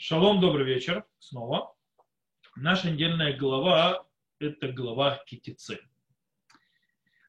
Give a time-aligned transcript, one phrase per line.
[0.00, 1.74] Шалом, добрый вечер снова.
[2.54, 4.06] Наша недельная глава–
[4.38, 5.80] это глава Китице.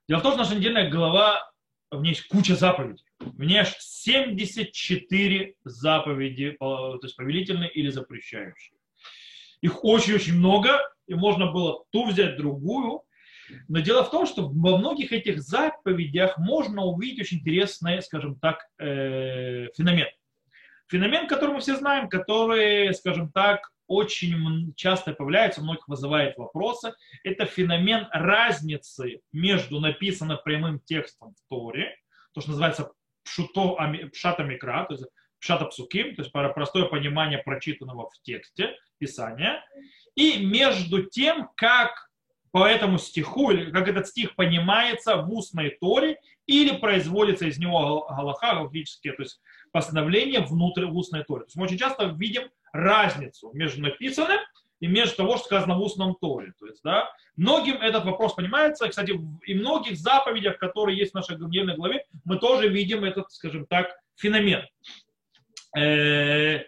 [0.08, 1.52] Дело в том, что наша недельная глава,
[1.90, 3.04] в ней есть куча заповедей.
[3.20, 8.78] В ней аж 74 заповеди, то есть повелительные или запрещающие.
[9.62, 10.78] Их очень-очень много,
[11.08, 13.02] и можно было ту взять, другую.
[13.68, 18.60] Но дело в том, что во многих этих заповедях можно увидеть очень интересный, скажем так,
[18.78, 20.06] э, феномен–
[20.90, 26.94] Феномен, который мы все знаем, который, скажем так, очень часто появляется, многих вызывает вопросы,
[27.24, 31.96] это феномен разницы между написанным прямым текстом в Торе,
[32.34, 32.92] то, что называется
[33.24, 33.76] пшуто,
[34.14, 35.06] пшата микра, то есть
[35.40, 39.64] пшата псуким, то есть простое понимание прочитанного в тексте Писания,
[40.16, 42.10] и между тем, как
[42.52, 48.08] по этому стиху, или как этот стих понимается в устной Торе, или производится из него
[48.08, 49.40] галаха, галактические, то есть
[49.72, 51.42] постановления внутрь устной Торе.
[51.42, 54.40] То есть мы очень часто видим разницу между написанным
[54.80, 56.54] и между того, что сказано в устном Торе.
[56.60, 58.88] То есть, да, многим этот вопрос понимается.
[58.88, 59.14] Кстати,
[59.46, 63.98] и многих заповедях, которые есть в нашей недельной главе, мы тоже видим этот, скажем так,
[64.16, 64.66] феномен.
[65.78, 66.64] Э,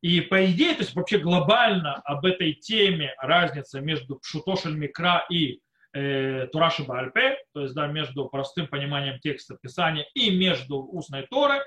[0.00, 5.60] и по идее, то есть вообще глобально об этой теме разница между Пшутошель Микра и
[5.92, 11.60] э, Тураши Бальпе, то есть да, между простым пониманием текста Писания и между устной Торой,
[11.60, 11.62] Э,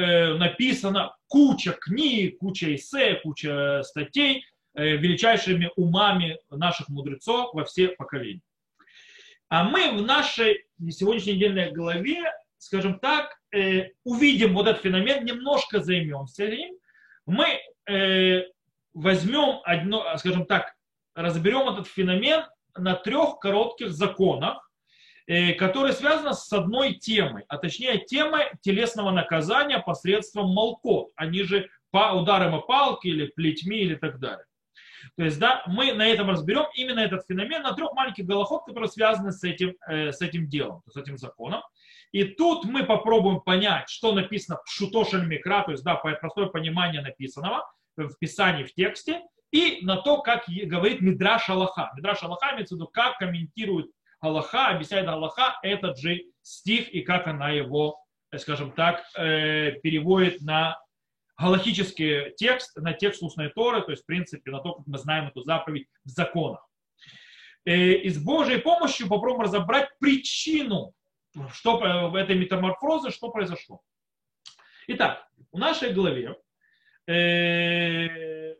[0.00, 8.42] написано куча книг, куча эссе, куча статей э, величайшими умами наших мудрецов во все поколения.
[9.48, 15.80] А мы в нашей сегодняшней недельной главе, скажем так, э, увидим вот этот феномен, немножко
[15.80, 16.74] займемся им.
[17.26, 17.60] Мы
[18.92, 20.74] возьмем одно, скажем так,
[21.14, 22.44] разберем этот феномен
[22.76, 24.67] на трех коротких законах, Э,
[25.58, 32.12] которая связана с одной темой, а точнее темой телесного наказания посредством молкот, они же по
[32.12, 34.44] ударам о палки или плетьми или так далее.
[35.16, 38.88] То есть, да, мы на этом разберем именно этот феномен на трех маленьких голоход, которые
[38.88, 41.62] связаны с этим, э, с этим делом, с этим законом.
[42.12, 47.02] И тут мы попробуем понять, что написано в шутошель микра, то есть, да, простое понимание
[47.02, 51.90] написанного в Писании, в тексте, и на то, как говорит Мидраш Аллаха.
[51.96, 53.90] Мидраш Аллаха имеется в виду, как комментирует
[54.20, 57.98] Аллаха, объясняет Аллаха этот же стих и как она его,
[58.36, 60.80] скажем так, э, переводит на
[61.36, 65.28] галахический текст, на текст устной Торы, то есть, в принципе, на то, как мы знаем
[65.28, 66.66] эту заповедь в законах.
[67.64, 70.94] Э, и с Божьей помощью попробуем разобрать причину
[71.52, 71.78] что,
[72.10, 73.80] в этой метаморфозы, что произошло.
[74.88, 76.36] Итак, в нашей главе
[77.06, 78.54] э,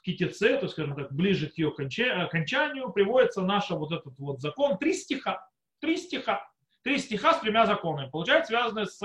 [0.00, 4.78] в Китице, то скажем так, ближе к ее окончанию, приводится наш вот этот вот закон,
[4.78, 5.46] три стиха,
[5.78, 6.50] три стиха,
[6.82, 9.00] три стиха с тремя законами, получается, связанные с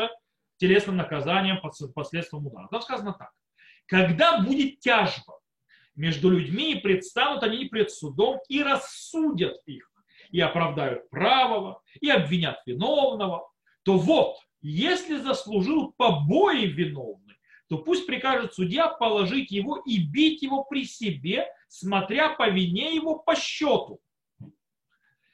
[0.57, 1.59] телесным наказанием
[1.93, 2.67] последствием удара.
[2.69, 3.31] Там сказано так.
[3.87, 5.39] Когда будет тяжба
[5.95, 9.91] между людьми, и предстанут они пред судом и рассудят их,
[10.31, 13.51] и оправдают правого, и обвинят виновного,
[13.83, 17.24] то вот, если заслужил побои виновный,
[17.75, 23.19] то пусть прикажет судья положить его и бить его при себе, смотря по вине его
[23.19, 23.99] по счету.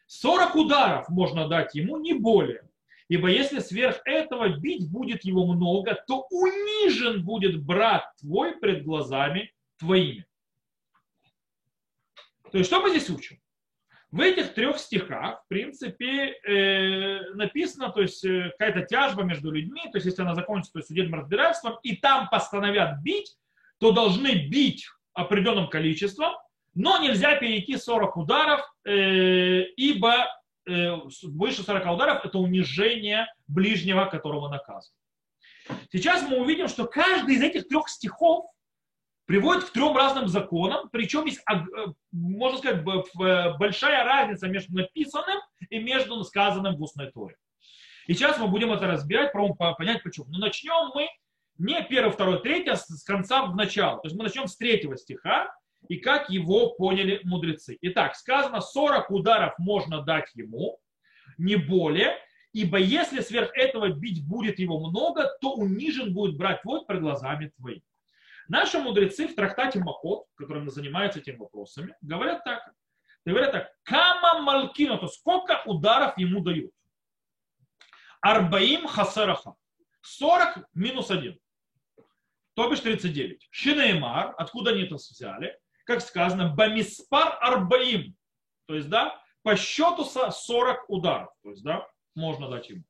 [0.07, 2.68] 40 ударов можно дать ему, не более.
[3.09, 9.53] Ибо если сверх этого бить будет его много, то унижен будет брат твой пред глазами
[9.78, 10.25] твоими.
[12.51, 13.40] То есть что мы здесь учим?
[14.12, 19.84] В этих трех стихах, в принципе, э, написано, то есть э, какая-то тяжба между людьми,
[19.84, 23.38] то есть если она закончится то судебным разбирательством, и там постановят бить,
[23.80, 26.34] то должны бить определенным количеством,
[26.74, 30.28] но нельзя перейти 40 ударов, э, ибо
[30.68, 30.94] э,
[31.24, 34.98] выше 40 ударов это унижение ближнего, которого наказывают.
[35.90, 38.46] Сейчас мы увидим, что каждый из этих трех стихов
[39.31, 41.56] приводит к трем разным законам, причем есть, э,
[42.12, 47.38] можно сказать, э, большая разница между написанным и между сказанным в устной торе.
[48.08, 50.25] И сейчас мы будем это разбирать, пробуем понять почему.
[50.28, 51.08] Но начнем мы
[51.58, 54.02] не первый, второй, третий, а с конца в начало.
[54.02, 55.56] То есть мы начнем с третьего стиха
[55.88, 57.78] и как его поняли мудрецы.
[57.80, 60.78] Итак, сказано, 40 ударов можно дать ему,
[61.38, 62.18] не более,
[62.51, 67.54] ибо если сверх этого бить будет его много, то унижен будет брать твой пред глазами
[67.56, 67.81] твоими.
[68.48, 72.72] Наши мудрецы в трактате Махот, которым занимаются этими вопросами, говорят так.
[73.26, 76.72] Говорят так, кама малкина, то сколько ударов ему дают?
[78.22, 79.54] Арбаим хасараха.
[80.02, 81.40] 40 минус 1.
[82.56, 83.48] То бишь 39.
[83.52, 85.60] Шинеймар, откуда они это взяли?
[85.86, 88.16] Как сказано, бамиспар арбаим.
[88.66, 91.30] То есть, да, по счету 40 ударов.
[91.44, 92.84] То есть, да, можно дать ему.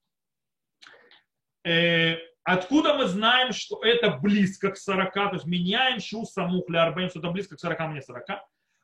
[2.44, 7.20] Откуда мы знаем, что это близко к 40, то есть меняем шу самух арбаим, что
[7.20, 8.26] это близко к 40, а мне 40.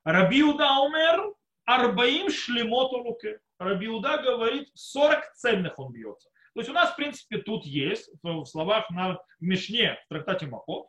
[0.03, 1.33] Рабиуда умер,
[1.65, 3.39] арбаим шлемоту луке.
[3.57, 6.29] Рабиуда говорит, 40 цельных он бьется.
[6.53, 10.47] То есть у нас, в принципе, тут есть в словах на в Мишне, в трактате
[10.47, 10.87] Махот,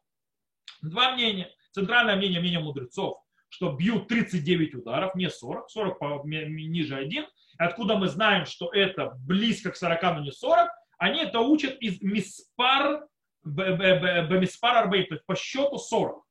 [0.82, 1.50] два мнения.
[1.72, 3.18] Центральное мнение, мнение мудрецов,
[3.48, 7.26] что бьют 39 ударов, не 40, 40 по, ниже 1.
[7.58, 10.70] Откуда мы знаем, что это близко к 40, но не 40?
[10.98, 13.06] Они это учат из миспар,
[13.44, 16.24] бемиспар арбей, то есть по счету 40.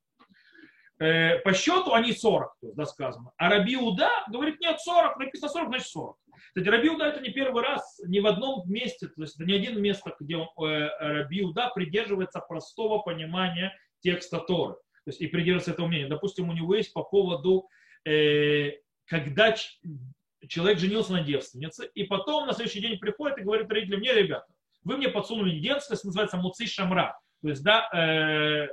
[1.00, 3.32] Э, по счету они 40, то есть, да, сказано.
[3.38, 6.18] А Раби Уда говорит, нет, 40, написано 40, значит 40.
[6.48, 9.54] Кстати, Раби Уда это не первый раз, ни в одном месте, то есть это не
[9.54, 14.74] один место, где он, э, Раби Уда придерживается простого понимания текста Торы.
[14.74, 16.08] То есть и придерживается этого мнения.
[16.08, 17.70] Допустим, у него есть по поводу,
[18.06, 18.72] э,
[19.06, 19.56] когда
[20.48, 24.48] человек женился на девственнице, и потом на следующий день приходит и говорит родителям, мне, ребята,
[24.88, 27.20] вы мне подсунули девственность, называется Муци Шамра.
[27.42, 28.70] То есть, да, э,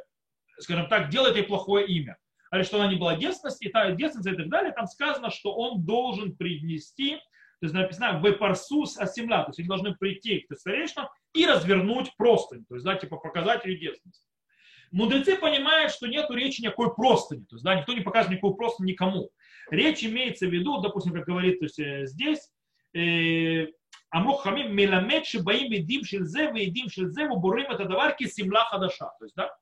[0.58, 2.16] скажем так, делает ей плохое имя.
[2.50, 5.52] А что она не была девственность, и та девственница и так далее, там сказано, что
[5.52, 10.54] он должен принести, то есть написано в парсус асимля, то есть они должны прийти к
[10.54, 14.28] старейшинам и развернуть простынь, то есть, да, типа показать ее девственность.
[14.92, 18.86] Мудрецы понимают, что нет речи никакой простыни, то есть, да, никто не показывает никакую простынь
[18.86, 19.30] никому.
[19.70, 23.66] Речь имеется в виду, допустим, как говорит то есть, э,
[24.14, 29.10] здесь, э, Амрох Хамим Меламед Шибаим Едим Шильзе Едим Шильзе Бурим это даварки Симла Хадаша.
[29.18, 29.54] То есть, да,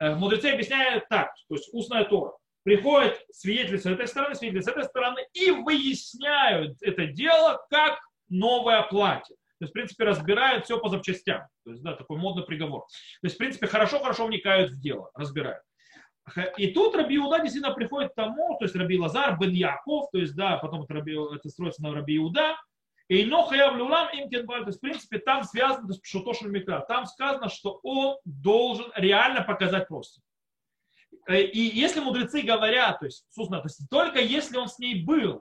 [0.00, 2.32] э, мудрецы объясняют так, то есть устная Тора.
[2.64, 8.82] Приходят свидетели с этой стороны, свидетели с этой стороны и выясняют это дело как новое
[8.82, 9.36] платье.
[9.58, 11.48] То есть, в принципе, разбирают все по запчастям.
[11.64, 12.82] То есть, да, такой модный приговор.
[12.82, 15.62] То есть, в принципе, хорошо-хорошо вникают в дело, разбирают.
[16.58, 20.18] И тут Раби Иуда действительно приходит к тому, то есть Раби Лазар, Бен Яков, то
[20.18, 22.56] есть, да, потом это, Раби, это строится на Раби Иуда,
[23.08, 26.84] и но хаяв люлам им кенбаль, то есть, в принципе, там связано с Пшутошем Микра,
[26.86, 30.20] там сказано, что он должен реально показать просто.
[31.26, 35.02] Э, и если мудрецы говорят, то есть, собственно, то есть только если он с ней
[35.02, 35.38] был,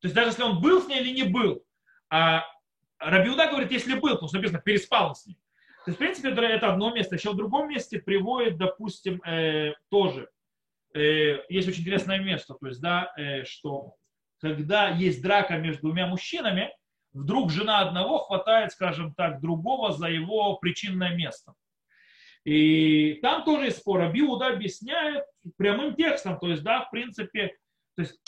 [0.00, 1.62] то есть даже если он был с ней или не был,
[2.08, 2.44] а
[2.98, 5.38] Рабиуда говорит, если был, потому что написано, переспал с ней.
[5.84, 7.16] То есть, в принципе, это одно место.
[7.16, 10.28] Еще в другом месте приводит, допустим, э, тоже,
[10.94, 13.96] э, есть очень интересное место, то есть, да, э, что
[14.40, 16.70] когда есть драка между двумя мужчинами,
[17.12, 21.54] вдруг жена одного хватает, скажем так, другого за его причинное место.
[22.44, 24.00] И там тоже есть спор.
[24.00, 25.24] Абиуда объясняет
[25.56, 27.56] прямым текстом, то есть, да, в принципе,
[27.96, 28.18] то есть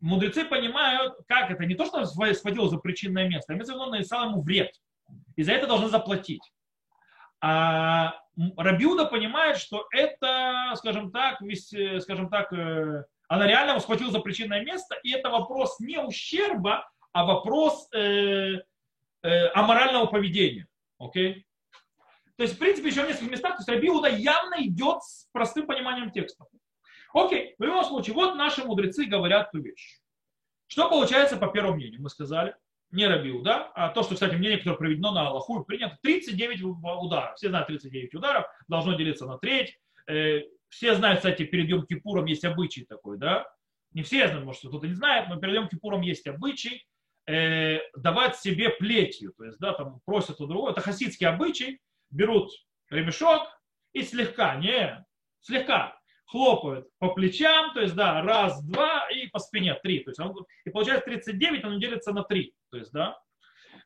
[0.00, 3.90] мудрецы понимают, как это, не то, что схватил за причинное место, а имеется в виду,
[3.90, 4.72] нанесал ему вред.
[5.36, 6.42] И за это должны заплатить.
[7.40, 8.14] А
[8.56, 11.72] Рабиуда понимает, что это, скажем так, весь,
[12.02, 17.24] скажем так, э, она реально схватила за причинное место, и это вопрос не ущерба, а
[17.24, 18.60] вопрос э,
[19.22, 20.66] э, аморального поведения.
[20.98, 21.46] Окей?
[22.36, 25.66] То есть, в принципе, еще в нескольких местах, то есть Рабиуда явно идет с простым
[25.66, 26.46] пониманием текста.
[27.12, 29.98] Окей, в любом случае, вот наши мудрецы говорят ту вещь.
[30.66, 32.00] Что получается по первому мнению?
[32.00, 32.54] Мы сказали,
[32.92, 37.34] не Рабиу, да, а то, что, кстати, мнение, которое проведено на Аллаху, принято 39 ударов.
[37.36, 39.78] Все знают 39 ударов, должно делиться на треть.
[40.06, 43.46] Э, все знают, кстати, перед Йом Кипуром есть обычай такой, да.
[43.92, 46.86] Не все знают, может, кто-то не знает, но перед Йом Кипуром есть обычай
[47.26, 49.32] э, давать себе плетью.
[49.36, 50.70] То есть, да, там просят у другого.
[50.70, 51.80] Это хасидский обычай.
[52.10, 52.50] Берут
[52.90, 53.48] ремешок
[53.92, 55.04] и слегка, не,
[55.40, 55.96] слегка
[56.26, 60.00] хлопают по плечам, то есть, да, раз, два, и по спине три.
[60.00, 62.54] То есть, он, и получается 39, он делится на 3.
[62.70, 63.18] То есть, да,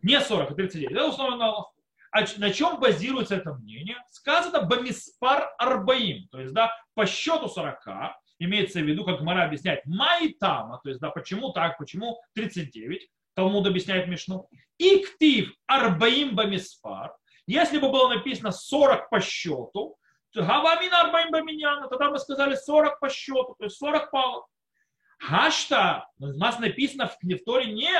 [0.02, 0.90] не 40, а 39.
[0.90, 1.72] Это на Аллаху.
[2.10, 3.96] А на чем базируется это мнение?
[4.08, 7.80] Сказано бамиспар арбаим, то есть, да, по счету 40,
[8.38, 13.66] имеется в виду, как Мара объясняет, майтама, то есть, да, почему так, почему 39, Талмуд
[13.66, 14.48] объясняет Мишну.
[14.78, 17.14] И ктив арбаим бамиспар,
[17.46, 19.96] если бы было написано 40 по счету,
[20.34, 24.46] Гавамина арбаим баминьяна, тогда мы сказали 40 по счету, то есть 40 палок.
[25.28, 27.92] Гашта, у нас написано в, в Торе не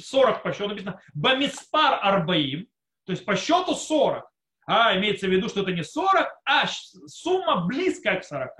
[0.00, 2.68] 40 по счету, написано бамиспар арбаим,
[3.06, 4.24] то есть по счету 40.
[4.66, 6.66] А имеется в виду, что это не 40, а
[7.06, 8.50] сумма близкая к 40.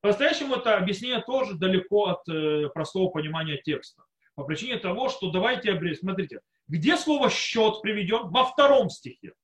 [0.00, 4.02] По-настоящему это объяснение тоже далеко от э, простого понимания текста.
[4.40, 8.30] По причине того, что давайте, смотрите, где слово счет приведен?
[8.30, 9.34] Во втором стихе.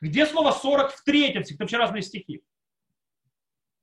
[0.00, 1.58] Где слово 40 в третьем стихе?
[1.58, 2.44] Там вообще разные стихи.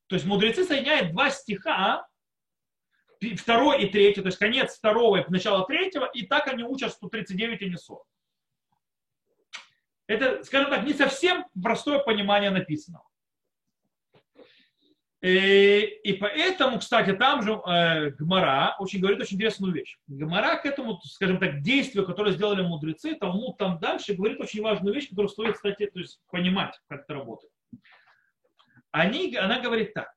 [0.07, 2.07] То есть мудрецы соединяют два стиха,
[3.37, 7.61] второй и третий, то есть конец второго и начало третьего, и так они учат 139
[7.61, 8.01] и не 40.
[10.07, 13.03] Это, скажем так, не совсем простое понимание написанного.
[15.21, 19.97] И, и поэтому, кстати, там же э, Гмара очень говорит очень интересную вещь.
[20.07, 24.95] Гмара к этому, скажем так, действию, которое сделали мудрецы, Талмуд там дальше говорит очень важную
[24.95, 27.53] вещь, которую стоит, кстати, то есть понимать, как это работает.
[28.89, 30.11] Они, она говорит так.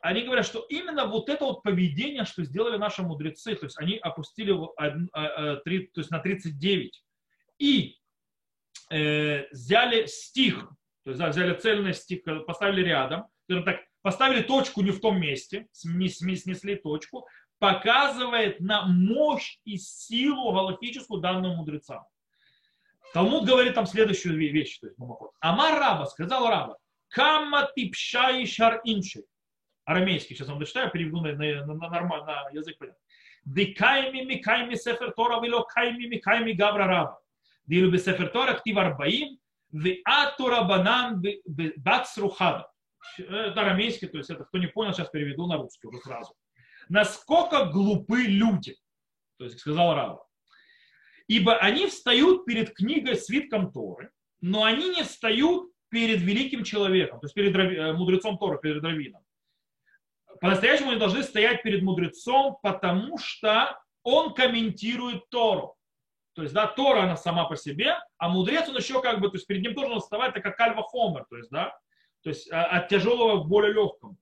[0.00, 3.96] Они говорят, что именно вот это вот поведение, что сделали наши мудрецы, то есть они
[3.96, 7.02] опустили а, а, три, то есть на 39
[7.58, 7.96] и
[8.90, 10.68] э, взяли стих,
[11.04, 15.66] то есть взяли цельный стих, поставили рядом, скажем так, поставили точку не в том месте,
[15.72, 22.06] снесли точку, показывает на мощь и силу галактическую данную мудрецам.
[23.12, 24.78] Талмуд говорит там следующую вещь.
[24.78, 24.98] То есть,
[25.40, 29.24] Амар Раба, сказал Раба, Кама типшай шар инши.
[29.84, 33.00] Арамейский, сейчас вам дочитаю, переведу на, на, на, нормальный на язык понятный.
[33.44, 37.18] Дикайми микайми сефер Тора вило кайми микайми гавра раба.
[37.66, 39.38] Дилу бы сефер Тора ктив арбаим,
[39.70, 41.22] ви атура банан
[41.76, 42.70] бацрухада.
[43.18, 46.34] Это арамейский, то есть это, кто не понял, сейчас переведу на русский уже сразу.
[46.88, 48.76] Насколько глупы люди,
[49.38, 50.24] то есть сказал Раба.
[51.26, 57.26] Ибо они встают перед книгой свитком Торы, но они не встают перед великим человеком, то
[57.26, 59.22] есть перед э, мудрецом Тора, перед раввином.
[60.40, 65.76] По-настоящему они должны стоять перед мудрецом, потому что он комментирует Тору.
[66.34, 69.36] То есть, да, Тора, она сама по себе, а мудрец, он еще как бы, то
[69.36, 71.76] есть перед ним тоже вставать, так как Альва Хомер, то есть, да,
[72.22, 74.16] то есть а, от тяжелого к более легкому.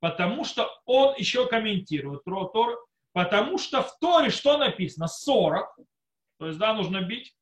[0.00, 2.78] Потому что он еще комментирует Тору,
[3.12, 5.08] потому что в Торе что написано?
[5.08, 5.76] 40,
[6.38, 7.34] то есть, да, нужно бить.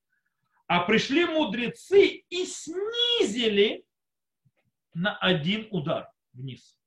[0.66, 3.84] А пришли мудрецы и снизили
[4.94, 6.78] на один удар вниз.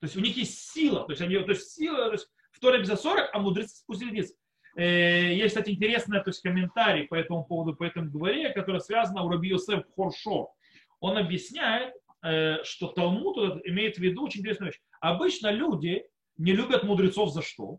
[0.00, 1.04] То есть у них есть сила.
[1.04, 4.10] То есть, они, то есть сила, то есть в Торе за 40, а мудрецы спустили
[4.10, 4.34] вниз.
[4.76, 9.18] Э, есть, кстати, интересный то есть, комментарий по этому поводу, по этому говоре, который связан
[9.18, 10.52] у Раби Йосеф Хоршо.
[11.00, 14.80] Он объясняет, что Талмуд имеет в виду очень интересную вещь.
[15.00, 16.04] Обычно люди
[16.36, 17.78] не любят мудрецов за что?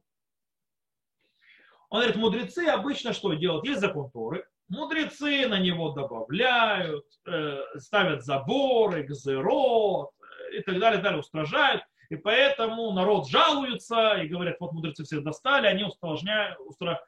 [1.90, 3.66] Он говорит, мудрецы обычно что делают?
[3.66, 10.12] Есть закон Торы, Мудрецы на него добавляют, э, ставят заборы, гзерот
[10.52, 11.82] э, и так далее, далее устражают.
[12.10, 16.58] И поэтому народ жалуется и говорят, вот мудрецы все достали, они усложняют,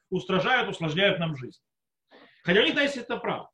[0.10, 1.60] устражают, усложняют нам жизнь.
[2.44, 3.52] Хотя у них, есть это право.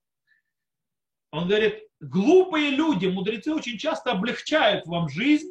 [1.32, 5.50] Он говорит, глупые люди, мудрецы очень часто облегчают вам жизнь,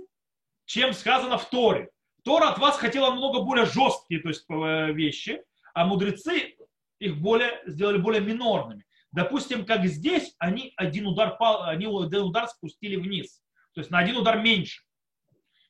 [0.64, 1.90] чем сказано в Торе.
[2.24, 5.42] Тора от вас хотела много более жесткие то есть, э, вещи,
[5.74, 6.56] а мудрецы
[6.98, 8.84] их более, сделали более минорными.
[9.12, 13.42] Допустим, как здесь, они один удар, они один удар спустили вниз.
[13.74, 14.82] То есть на один удар меньше.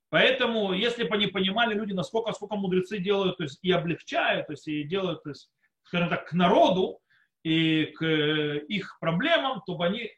[0.09, 4.53] Поэтому, если бы они понимали люди, насколько, сколько мудрецы делают, то есть и облегчают, то
[4.53, 5.51] есть и делают, то есть,
[5.83, 7.01] скажем так, к народу
[7.47, 10.11] и к их проблемам, то бы они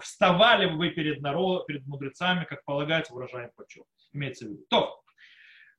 [0.00, 3.84] вставали бы перед народом, перед мудрецами, как полагается, выражаем почет.
[4.14, 4.64] Имеется в виду.
[4.70, 5.02] То,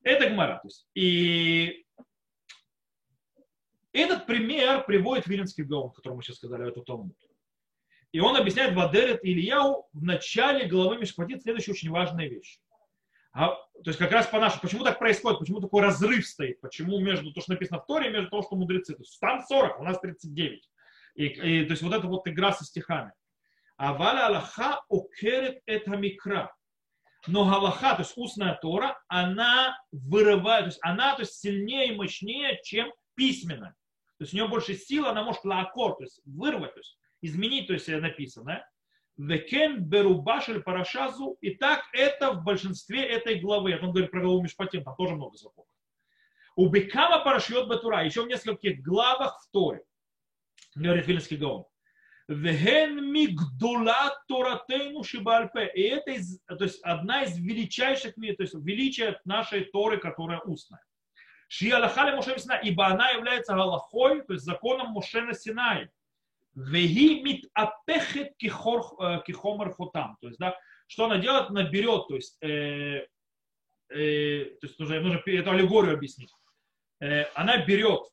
[0.04, 0.60] это гмара.
[0.62, 1.88] То есть, и
[3.94, 7.18] этот пример приводит Вилинский Гаон, который мы сейчас сказали, это Талмуд.
[8.12, 12.60] И он объясняет Вадерет Ильяу в начале главы Мишпатит следующую очень важную вещь.
[13.34, 17.00] А, то есть как раз по нашему, почему так происходит, почему такой разрыв стоит, почему
[17.00, 18.94] между то, что написано в Торе, между того, что мудрецы.
[18.94, 20.70] То есть там 40, у нас 39.
[21.22, 23.12] И, и, то есть вот эта вот игра со стихами.
[23.78, 26.52] А валя Аллаха окерет это микра.
[27.28, 31.96] Но Галаха, то есть устная Тора, она вырывает, то есть она то есть, сильнее и
[31.96, 33.76] мощнее, чем письменная.
[34.18, 37.68] То есть у нее больше силы, она может лаакор, то есть вырвать, то есть изменить,
[37.68, 38.68] то есть написанное.
[39.18, 41.38] Векен берубашель парашазу.
[41.42, 43.78] И так это в большинстве этой главы.
[43.80, 45.70] Он говорит про главу Мишпатим, там тоже много законов.
[46.56, 49.84] У Бекама парашьет Батура, еще в нескольких главах в Торе,
[50.76, 51.66] говорит Вильнский Гаон.
[52.28, 55.72] Веген мигдула торатейну шибальпе.
[55.76, 60.82] И это из, то есть одна из величайших, то есть величия нашей Торы, которая устная.
[61.50, 65.92] Ши Аллаха Моше Синай, ибо она является Галахой, то есть законом Моше на Синае.
[66.56, 70.18] Веги мит апехет кихомер хотам.
[70.22, 71.50] То есть, да, что она делает?
[71.50, 73.06] Она берет, то есть, э,
[73.90, 76.34] э, то есть нужно, нужно эту аллегорию объяснить.
[77.02, 78.04] Э, она берет,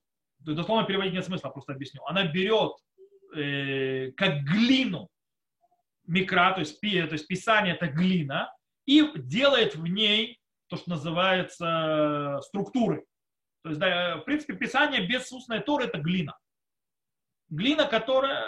[0.55, 2.03] дословно переводить нет смысла, просто объясню.
[2.07, 2.73] Она берет
[3.35, 5.09] э, как глину
[6.07, 8.53] микро, то есть, пи, то есть писание это глина,
[8.87, 13.05] и делает в ней то, что называется структуры.
[13.63, 16.39] То есть, да, в принципе, Писание без устной Торы– это глина.
[17.51, 18.45] Глина, которая...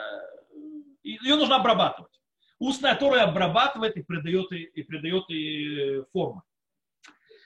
[1.02, 2.20] Ее нужно обрабатывать.
[2.58, 6.42] Устная Тора обрабатывает и придает, и придает и формы.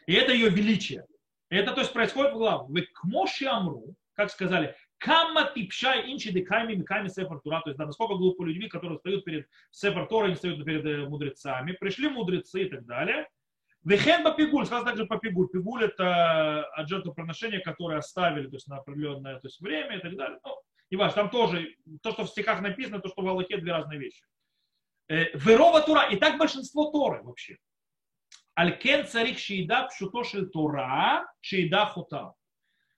[0.06, 1.06] И это ее величие.
[1.50, 2.66] И это то есть происходит в главу.
[2.66, 3.04] Вы к
[3.46, 7.60] Амру, как сказали, Камма типшай инчи декайми миками сефар тура.
[7.60, 11.06] То есть, да, насколько глупо людьми, которые стоят перед сефар Торой, они стоят перед э,
[11.06, 11.72] мудрецами.
[11.72, 13.28] Пришли мудрецы и так далее.
[13.84, 15.84] Вехен пигуль, сразу также по пигуль.
[15.84, 20.38] Это от жертвоприношения, которое оставили то есть, на определенное то есть, время и так далее.
[20.42, 20.56] Ну,
[20.90, 23.98] не важно, там тоже то, что в стихах написано, то, что в Аллахе, две разные
[23.98, 24.24] вещи.
[25.08, 27.58] Э, Верова Тура, и так большинство Торы вообще.
[28.54, 32.32] Алькен царих шейда пшутоши Тура, шейда хутам.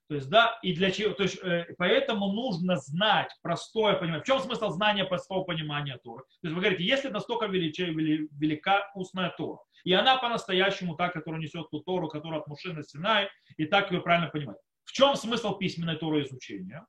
[0.09, 4.23] То есть, да, и для чего, то есть, э, поэтому нужно знать простое понимание.
[4.23, 6.23] В чем смысл знания простого понимания Торы?
[6.43, 11.41] То есть, вы говорите, если настолько велича, велика устная Тора, и она по-настоящему та, которая
[11.41, 14.59] несет ту Тору, которая от Муши на Синай, и так ее правильно понимать.
[14.85, 16.87] В чем смысл письменной Торы изучения?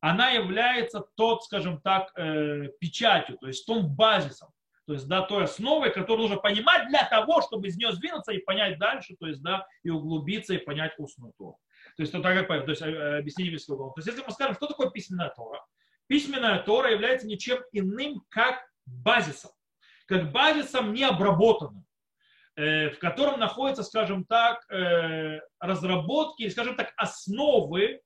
[0.00, 4.50] Она является тот, скажем так, э, печатью, то есть том базисом,
[4.86, 8.38] то есть, да, той основой, которую нужно понимать для того, чтобы из нее сдвинуться и
[8.38, 11.58] понять дальше, то есть, да, и углубиться и понять устную Тору.
[11.98, 14.68] То есть, то, так, то есть э, объяснение еврейского То есть, если мы скажем, что
[14.68, 15.66] такое письменная Тора,
[16.06, 19.50] письменная Тора является ничем иным, как базисом,
[20.06, 21.84] как базисом необработанным,
[22.54, 28.00] э, в котором находятся, скажем так, э, разработки, или, скажем так, основы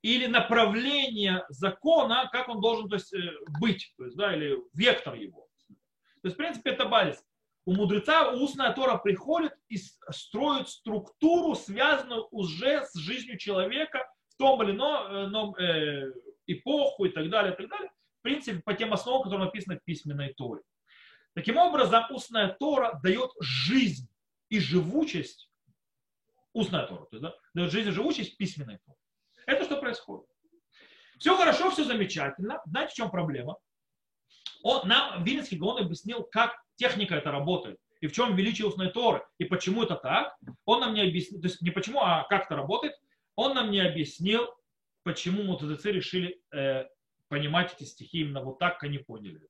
[0.00, 3.14] или направления закона, как он должен то есть,
[3.60, 5.46] быть, то есть, да, или вектор его.
[5.68, 7.22] То есть, в принципе, это базис
[7.66, 9.78] у мудреца устная Тора приходит и
[10.10, 16.12] строит структуру, связанную уже с жизнью человека в том или ином э,
[16.46, 17.90] эпоху и так далее, и так далее.
[18.20, 20.62] В принципе, по тем основам, которые написаны в письменной Торе.
[21.34, 24.08] Таким образом, устная Тора дает жизнь
[24.50, 25.50] и живучесть,
[26.52, 28.98] устная Тора, то есть, да, дает жизнь и живучесть письменной Торы.
[29.46, 30.26] Это что происходит.
[31.18, 32.60] Все хорошо, все замечательно.
[32.66, 33.56] Знаете, в чем проблема?
[34.62, 39.24] Он, нам Вильнинский Гаон объяснил, как техника это работает, и в чем величие устной Торы,
[39.38, 40.36] и почему это так.
[40.64, 42.94] Он нам не объяснил, то есть не почему, а как это работает.
[43.36, 44.48] Он нам не объяснил,
[45.02, 46.84] почему мутадецы решили э,
[47.28, 49.48] понимать эти стихи именно вот так, как они поняли это.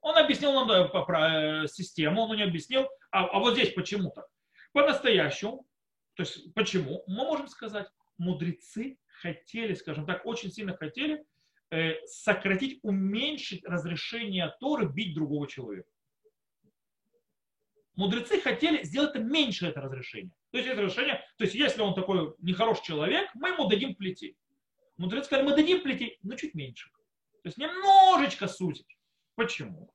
[0.00, 3.72] Он объяснил нам э, по, про, э, систему, он не объяснил, а, а вот здесь
[3.72, 4.26] почему так.
[4.72, 5.66] По-настоящему,
[6.14, 11.24] то есть почему, мы можем сказать, мудрецы хотели, скажем так, очень сильно хотели
[11.70, 15.88] Э, сократить, уменьшить разрешение Торы бить другого человека.
[17.98, 20.30] Мудрецы хотели сделать меньше это разрешение.
[20.52, 24.36] То есть это разрешение, то есть если он такой нехороший человек, мы ему дадим плетей.
[24.98, 26.90] Мудрецы сказали, мы дадим плетей, но чуть меньше.
[27.42, 28.96] То есть немножечко сузить.
[29.34, 29.92] Почему?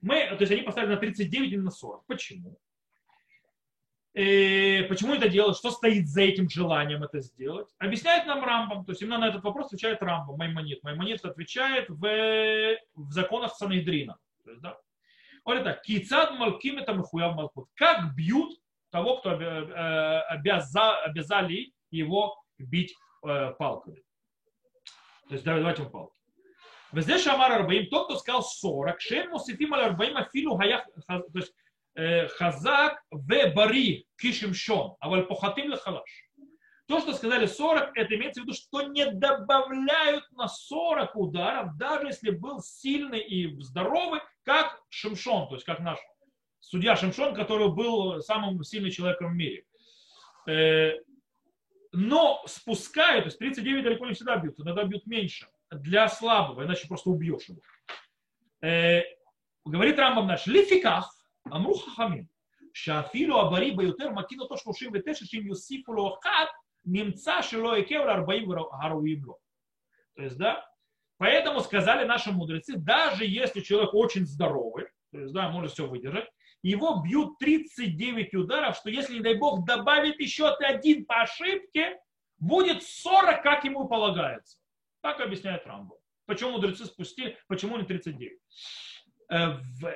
[0.00, 2.06] Мы, то есть они поставили на 39 или на 40.
[2.06, 2.58] Почему?
[4.14, 7.68] И э, почему это делать, что стоит за этим желанием это сделать.
[7.76, 10.82] Объясняет нам Рамбам, то есть именно на этот вопрос отвечает Рамбам, Маймонит.
[10.82, 14.16] Маймонит отвечает в, в законах Санейдрина.
[14.44, 14.78] То есть, да?
[15.46, 17.68] Он так, кицад малким это махуяв малкут.
[17.74, 18.58] Как бьют
[18.90, 24.02] того, кто э, обяза, обязали его бить э, палками.
[25.28, 26.18] То есть давайте ему палки.
[26.90, 31.54] Везде шамар арбаим, тот, кто сказал 40, шем мусифим аль арбаим афилу хаях, то есть
[32.36, 36.25] хазак в бари кишимшон, а вальпохатим лехалаш.
[36.86, 42.06] То, что сказали 40, это имеется в виду, что не добавляют на 40 ударов, даже
[42.06, 45.98] если был сильный и здоровый, как Шимшон, то есть как наш
[46.60, 49.64] судья Шимшон, который был самым сильным человеком в мире.
[50.46, 50.92] Э,
[51.90, 56.86] но спускают, то есть 39 далеко не всегда бьют, иногда бьют меньше, для слабого, иначе
[56.86, 57.60] просто убьешь его.
[58.60, 59.02] Э,
[59.64, 61.12] говорит Рамбам наш, лификах,
[61.50, 62.28] амру хахамин,
[62.72, 66.50] шафилу абари баютер макину то, что ушим ветешишим юсифу лохат,
[66.86, 69.34] немца шило и кевр арбаим гаруим
[70.14, 70.66] То есть, да,
[71.18, 76.28] поэтому сказали наши мудрецы, даже если человек очень здоровый, то есть, да, может все выдержать,
[76.62, 81.98] его бьют 39 ударов, что если, не дай бог, добавит еще один по ошибке,
[82.38, 84.58] будет 40, как ему полагается.
[85.00, 85.96] Так объясняет Рамбо.
[86.26, 88.38] Почему мудрецы спустили, почему не 39?
[89.28, 89.94] Э, в,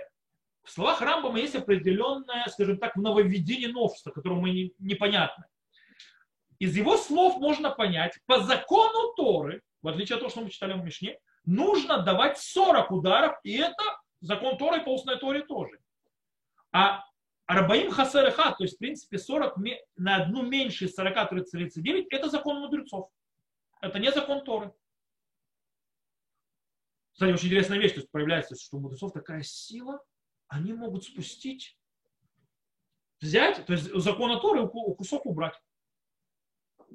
[0.65, 5.47] в словах Рамбама есть определенное, скажем так, в нововведение новшества, которому мы не, непонятно.
[6.61, 10.75] Из его слов можно понять, по закону Торы, в отличие от того, что мы читали
[10.75, 13.83] в Мишне, нужно давать 40 ударов, и это
[14.21, 15.79] закон Торы по устной Торе тоже.
[16.71, 17.03] А
[17.47, 19.57] Арбаим Хасареха, то есть, в принципе, 40
[19.97, 23.11] на одну меньше 40-39, это закон мудрецов.
[23.81, 24.71] Это не закон Торы.
[27.15, 30.05] Кстати, очень интересная вещь, то есть появляется, что у мудрецов такая сила,
[30.49, 31.79] они могут спустить,
[33.19, 35.59] взять, то есть закона Торы кусок убрать.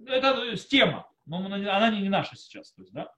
[0.05, 2.71] Это тема, но она не наша сейчас.
[2.73, 3.13] То есть, да?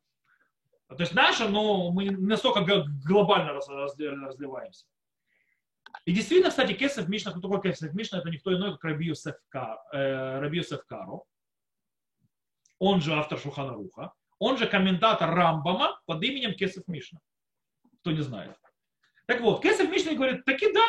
[0.87, 2.63] то есть наша, но мы не настолько
[3.05, 4.85] глобально разливаемся.
[6.05, 9.35] И действительно, кстати, Кесов Мишна, кто такой Кесов Мишна, это никто иной, как Раби Юсеф,
[9.93, 11.21] э, Каро.
[12.79, 14.13] Он же автор Шухана Руха.
[14.39, 17.19] Он же комментатор Рамбама под именем Кесов Мишна.
[18.01, 18.55] Кто не знает.
[19.25, 20.85] Так вот, Кесов Мишна говорит, таки да,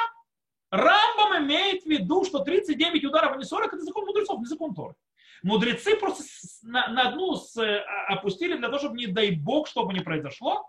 [0.71, 4.75] Рамбам имеет в виду что 39 ударов, а не 40, это закон мудрецов, не закон
[4.75, 4.95] Торы.
[5.43, 6.25] Мудрецы просто
[6.63, 10.69] на, на одну с, а, опустили для того, чтобы, не дай бог, чтобы не произошло,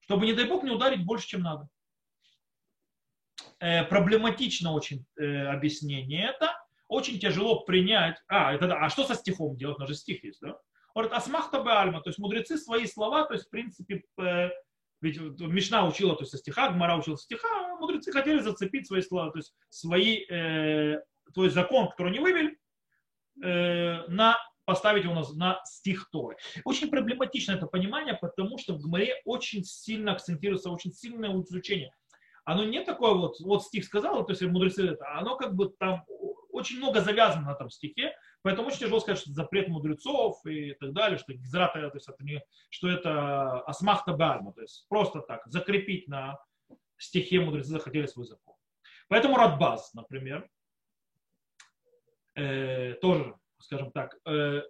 [0.00, 1.68] чтобы, не дай бог, не ударить больше, чем надо.
[3.58, 6.52] Э, проблематично очень э, объяснение это.
[6.88, 8.22] Очень тяжело принять.
[8.28, 8.74] А, это.
[8.76, 9.76] А что со стихом делать?
[9.78, 10.58] У нас же стих есть, да?
[10.94, 12.00] Говорит, асмахта альма.
[12.00, 14.50] То есть мудрецы свои слова, то есть, в принципе, э,
[15.00, 18.86] ведь Мишна учила то есть, со стиха, Гмара учила со стиха, а мудрецы хотели зацепить
[18.86, 21.02] свои слова, то есть свои, э,
[21.34, 22.58] твой закон, который они вывели,
[23.42, 26.36] э, на поставить его на, на стих Торы.
[26.64, 31.92] Очень проблематично это понимание, потому что в Гмаре очень сильно акцентируется, очень сильное изучение.
[32.44, 36.04] Оно не такое вот, вот стих сказал, то есть мудрецы это, оно как бы там
[36.50, 40.72] очень много завязано на этом стихе, поэтому очень тяжело сказать, что это запрет мудрецов и
[40.74, 45.20] так далее, что гизрата, то есть это не, что это асмахта бальма, то есть просто
[45.20, 46.38] так, закрепить на
[46.98, 48.54] стихе мудрецы захотели свой закон.
[49.08, 50.48] Поэтому Радбаз, например,
[52.36, 54.62] э, тоже скажем так, э,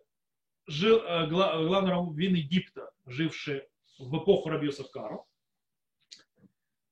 [0.67, 5.27] жил, э, главный раввин Египта, живший в эпоху Рабиуса Кару,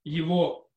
[0.05, 0.71] его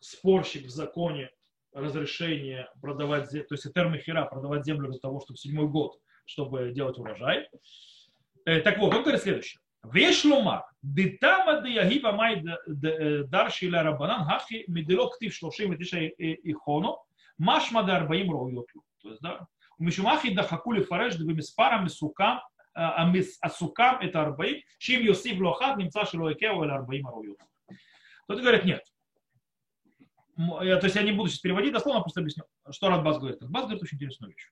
[0.00, 1.30] спорщик в законе
[1.72, 7.48] разрешение продавать, то есть термихера продавать землю для того, чтобы седьмой год, чтобы делать урожай.
[8.44, 9.60] Э, так вот, он говорит следующее.
[9.84, 12.44] Вешлома, дитама де май
[13.26, 17.04] дарши ля рабанан хахи медело ктив шлошим и хоно,
[17.36, 18.84] машма да арбаим роуйотлю.
[19.02, 19.46] То есть, да,
[19.78, 22.40] Мишумахи дахакули фареш бемиспара мисукам,
[22.74, 27.40] асукам это арбаим, шим йосиф лохат, немца шилоекеу или арбаим аруют.
[28.24, 28.84] Кто-то говорит, нет.
[30.36, 33.42] То есть я не буду сейчас переводить дословно, просто объясню, что Радбас говорит.
[33.42, 34.50] Радбас говорит очень интересную вещь.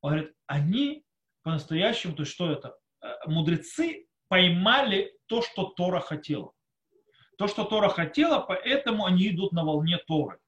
[0.00, 1.04] Он говорит, они
[1.42, 2.76] по-настоящему, то есть что это?
[3.26, 6.52] Мудрецы поймали то, что Тора хотела.
[7.38, 10.40] То, что Тора хотела, поэтому они идут на волне Торы.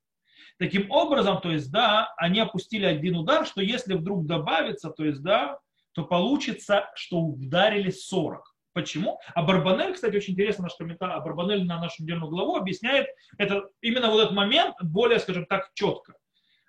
[0.58, 5.22] Таким образом, то есть, да, они опустили один удар, что если вдруг добавится, то есть,
[5.22, 5.58] да,
[5.92, 8.42] то получится, что ударили 40.
[8.72, 9.20] Почему?
[9.34, 13.68] А Барбанель, кстати, очень интересно наш комментарий, а Барбанель на нашу недельную главу объясняет это,
[13.80, 16.14] именно вот этот момент более, скажем так, четко.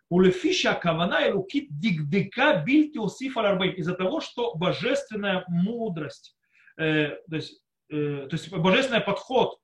[0.09, 6.35] У Лефиша Кавана и Лукит Дигдыка Бильти Усиф Из-за того, что божественная мудрость,
[6.77, 9.59] э, то, есть, э, то есть божественный подход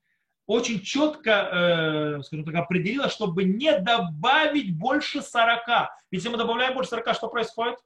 [0.46, 5.68] очень четко, э, скажем так, определила, чтобы не добавить больше 40.
[6.10, 7.78] Ведь если мы добавляем больше 40, что происходит?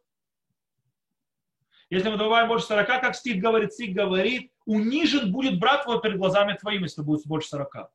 [1.91, 6.17] Если мы добавляем больше 40, как стих говорит, стих говорит, унижен будет брат твой перед
[6.17, 7.91] глазами твоими, если будет больше 40.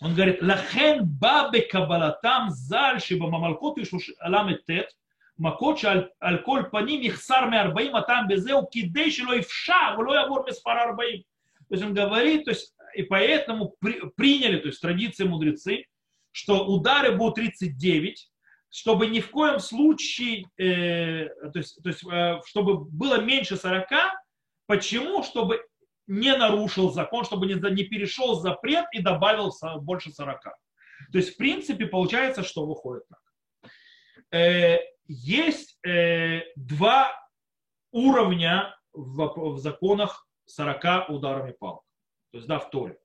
[0.00, 3.84] Он говорит, лахен бабе кабалатам заль шиба мамалкот и
[4.22, 4.94] ламет тет,
[5.38, 10.96] מכות שעל כל פנים יחסר מ-40 הטעם בזהו כדי שלא יפשע ולא יעבור מספר 40.
[11.68, 15.85] То есть он говорит, то есть и поэтому при, приняли, то есть традиции мудрецы,
[16.31, 18.29] что удары будут 39,
[18.69, 23.87] чтобы ни в коем случае, э, то есть, то есть э, чтобы было меньше 40,
[24.65, 25.23] почему?
[25.23, 25.63] Чтобы
[26.07, 30.41] не нарушил закон, чтобы не, не перешел запрет и добавил больше 40.
[30.43, 33.71] То есть, в принципе, получается, что выходит так.
[34.31, 37.11] Э, есть э, два
[37.91, 41.83] уровня в, в законах 40 ударами палок
[42.33, 42.97] то есть да, в Торе.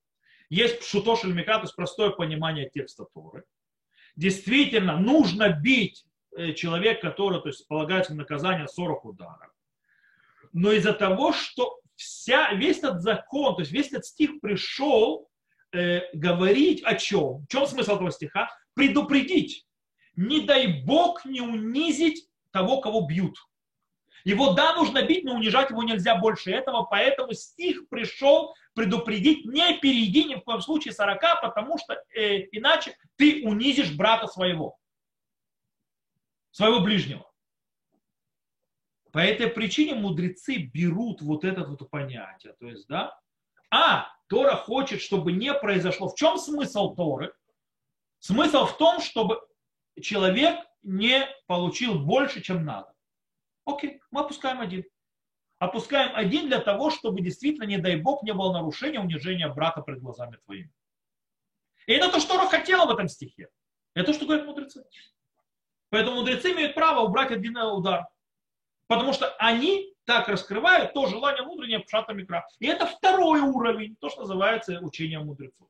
[0.49, 3.45] Есть пшутошель мика, то есть простое понимание текста Торы.
[4.17, 9.53] Действительно, нужно бить э, человека, который то есть, полагается наказание 40 ударов.
[10.55, 15.29] Но из-за того, что вся, весь этот закон, то есть весь этот стих пришел
[15.73, 17.41] э, говорить о чем?
[17.41, 18.49] В чем смысл этого стиха?
[18.73, 19.67] Предупредить.
[20.17, 23.37] Не дай Бог не унизить того, кого бьют.
[24.29, 29.79] Его, да, нужно бить, но унижать его нельзя больше этого, поэтому стих пришел предупредить, не
[29.79, 34.77] перейди ни в коем случае 40, потому что э, иначе ты унизишь брата своего,
[36.51, 37.27] своего ближнего.
[39.13, 42.53] По этой причине мудрецы берут вот это вот понятие.
[42.61, 43.19] То есть, да,
[43.71, 46.07] а Тора хочет, чтобы не произошло.
[46.11, 47.33] В чем смысл Торы?
[48.19, 49.41] Смысл в том, чтобы
[50.03, 52.93] человек не получил больше, чем надо.
[53.69, 54.85] Окей, мы опускаем один.
[55.59, 60.01] Опускаем один для того, чтобы действительно, не дай Бог, не было нарушения, унижения брата пред
[60.01, 60.73] глазами твоими.
[61.87, 63.49] И это то, что Тора хотела в этом стихе.
[63.95, 64.85] Это то, что говорят мудрецы.
[65.91, 68.07] Поэтому мудрецы имеют право убрать один удар.
[68.87, 72.47] Потому что они так раскрывают то желание внутреннее пшата микра.
[72.61, 75.69] И это второй уровень, то, что называется учением мудрецов.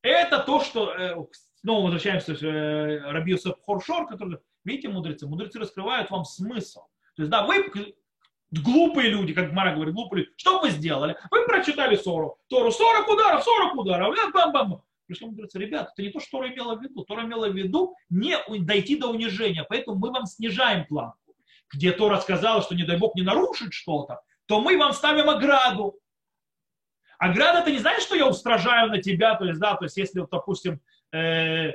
[0.00, 1.16] Это то, что, э,
[1.60, 5.26] снова возвращаемся к э, Рабиусов Хоршор, который Видите, мудрецы?
[5.26, 6.82] Мудрецы раскрывают вам смысл.
[7.16, 7.70] То есть, да, вы
[8.50, 10.34] глупые люди, как Мара говорит, глупые люди.
[10.36, 11.16] Что вы сделали?
[11.30, 12.38] Вы прочитали Сору.
[12.48, 14.14] Тору 40 ударов, 40 ударов.
[14.32, 14.80] Бам -бам -бам.
[15.06, 17.04] пришли мудрецы, ребят, это не то, что Тора имела в виду.
[17.04, 21.34] Тора имела в виду не дойти до унижения, поэтому мы вам снижаем планку.
[21.72, 25.98] Где Тора сказала, что не дай Бог не нарушить что-то, то мы вам ставим ограду.
[27.18, 30.20] Ограда, это не знаешь, что я устражаю на тебя, то есть, да, то есть, если,
[30.20, 30.80] вот, допустим,
[31.12, 31.72] э,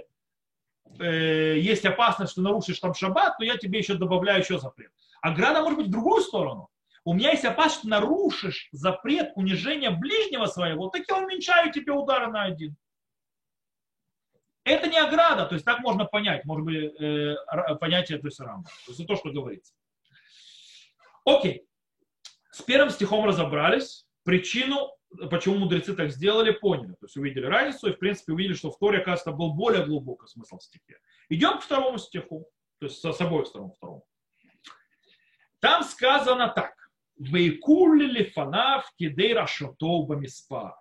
[1.00, 4.92] э, есть опасность, что нарушишь там шаббат, то я тебе еще добавляю еще запрет.
[5.22, 6.70] Ограда может быть в другую сторону.
[7.04, 12.28] У меня есть опасность, что нарушишь запрет унижения ближнего своего, так я уменьшаю тебе удары
[12.28, 12.76] на один.
[14.66, 17.36] Это не ограда, то есть так можно понять, может быть, э,
[17.80, 18.70] понятие то есть рамба.
[18.86, 19.74] То есть то, что говорится.
[21.24, 21.66] Окей.
[22.52, 24.06] С первым стихом разобрались.
[24.24, 24.92] Причину,
[25.30, 26.94] почему мудрецы так сделали, поняли.
[26.94, 30.28] То есть увидели разницу и, в принципе, увидели, что в Торе, оказывается, был более глубокий
[30.28, 30.98] смысл в стихе.
[31.30, 32.48] Идем к второму стиху.
[32.80, 34.06] То есть с собой сторон второму.
[35.60, 36.74] Там сказано так.
[37.18, 40.80] Вейкулли фанав кидейра шатоба миспа.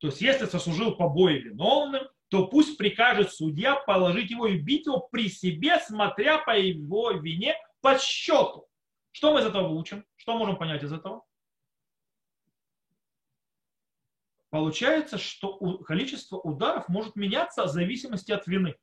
[0.00, 5.00] То есть, если сослужил побои виновным, то пусть прикажет судья положить его и бить его
[5.00, 8.66] при себе, смотря по его вине по счету.
[9.12, 10.04] Что мы из этого учим?
[10.16, 11.24] Что можем понять из этого?
[14.50, 18.76] Получается, что количество ударов может меняться в зависимости от вины.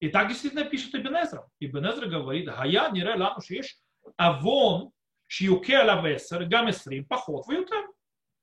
[0.00, 1.48] И так действительно пишет Ибнезра.
[1.58, 3.78] Ибнезра говорит, «Гая нире лану шиш
[4.16, 4.92] авон
[5.26, 7.92] шиюке ала весер гамесрим поход ваютем».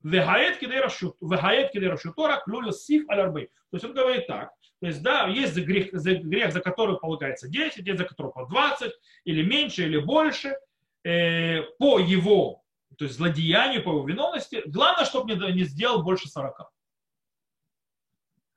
[0.04, 3.50] Вехает кидей рашуту, рак люлю сиф алярбы.
[3.72, 7.00] То есть он говорит так, то есть да, есть за грех, за грех, за который
[7.00, 8.94] полагается 10, есть за который по 20,
[9.26, 10.56] или меньше, или больше,
[11.04, 12.64] э, по его
[12.98, 14.64] то есть злодеянию, по его виновности.
[14.66, 16.72] Главное, чтобы не, не сделал больше 40.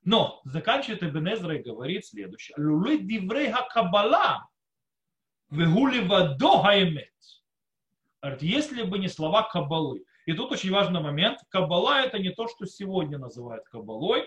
[0.04, 2.56] Но заканчивает Ибн Эзра и говорит следующее.
[2.58, 4.48] Лулы диврей хакабала
[5.50, 7.12] вегули вадо хаэмет.
[8.22, 10.04] Говорит, если бы не слова кабалы.
[10.24, 11.38] И тут очень важный момент.
[11.50, 14.26] Кабала это не то, что сегодня называют кабалой.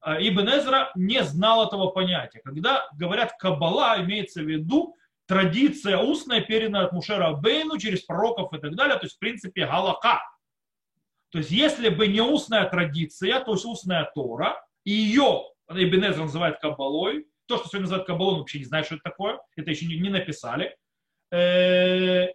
[0.00, 2.40] А Ибн Эзра не знал этого понятия.
[2.44, 4.96] Когда говорят кабала, имеется в виду
[5.30, 8.96] традиция устная, переданная от Мушера Бейну через пророков и так далее.
[8.96, 10.20] То есть, в принципе, галака.
[11.30, 16.58] То есть, если бы не устная традиция, то есть устная Тора, и ее Эзра называет
[16.58, 19.86] кабалой, то, что сегодня называют кабалой, он вообще не знает, что это такое, это еще
[19.86, 20.76] не написали,
[21.30, 22.26] э,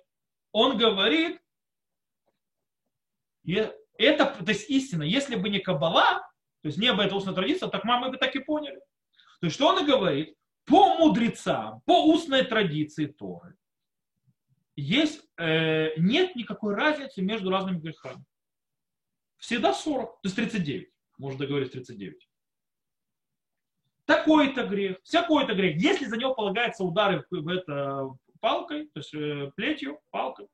[0.53, 1.41] он говорит,
[3.45, 6.21] это то есть истина, если бы не Каббала,
[6.61, 8.79] то есть не бы эта устная традиция, так мы бы так и поняли.
[9.41, 10.37] То есть что он и говорит?
[10.65, 13.55] По мудрецам, по устной традиции Торы,
[14.75, 18.23] есть, э, нет никакой разницы между разными грехами.
[19.37, 20.89] Всегда 40, то есть 39.
[21.17, 22.27] Можно договорить 39.
[24.05, 25.77] Такой-то грех, всякой-то грех.
[25.77, 30.47] Если за него полагаются удары в это, палкой, то есть э, плетью, палкой,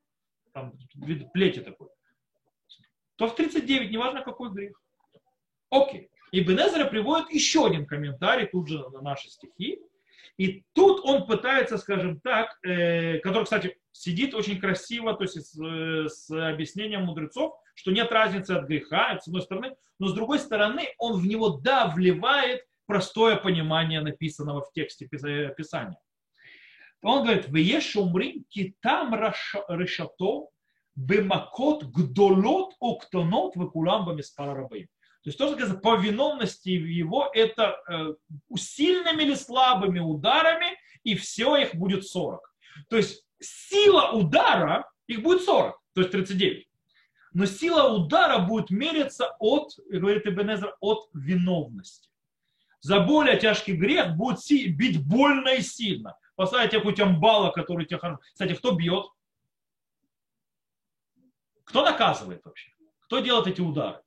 [0.54, 1.89] там вид плети такой,
[3.17, 4.82] то в 39, неважно какой грех.
[5.69, 6.10] Окей.
[6.32, 9.82] И Бенезера приводит еще один комментарий тут же на наши стихи.
[10.38, 15.60] И тут он пытается, скажем так, э, который, кстати, сидит очень красиво, то есть с,
[15.62, 20.40] э, с объяснением мудрецов, что нет разницы от греха, с одной стороны, но с другой
[20.40, 26.00] стороны он в него, да, вливает простое понимание написанного в тексте Писания.
[27.02, 30.48] Он говорит, «Вееш умрим китам решато
[30.96, 34.88] бемакот гдолот октонот векулам бамиспара рабаим».
[35.24, 38.14] То есть то, что говорится, по виновности его, это э,
[38.58, 42.42] сильными или слабыми ударами, и все их будет 40.
[42.90, 46.68] То есть сила удара, их будет 40, то есть 39.
[47.34, 52.10] Но сила удара будет мериться от, говорит Ибн от виновности.
[52.80, 54.40] За более тяжкий грех будет
[54.76, 58.20] бить больно и сильно поставить какую-нибудь амбала, который тебя хорошо.
[58.34, 59.06] Кстати, кто бьет?
[61.64, 62.72] Кто наказывает вообще?
[63.02, 64.02] Кто делает эти удары?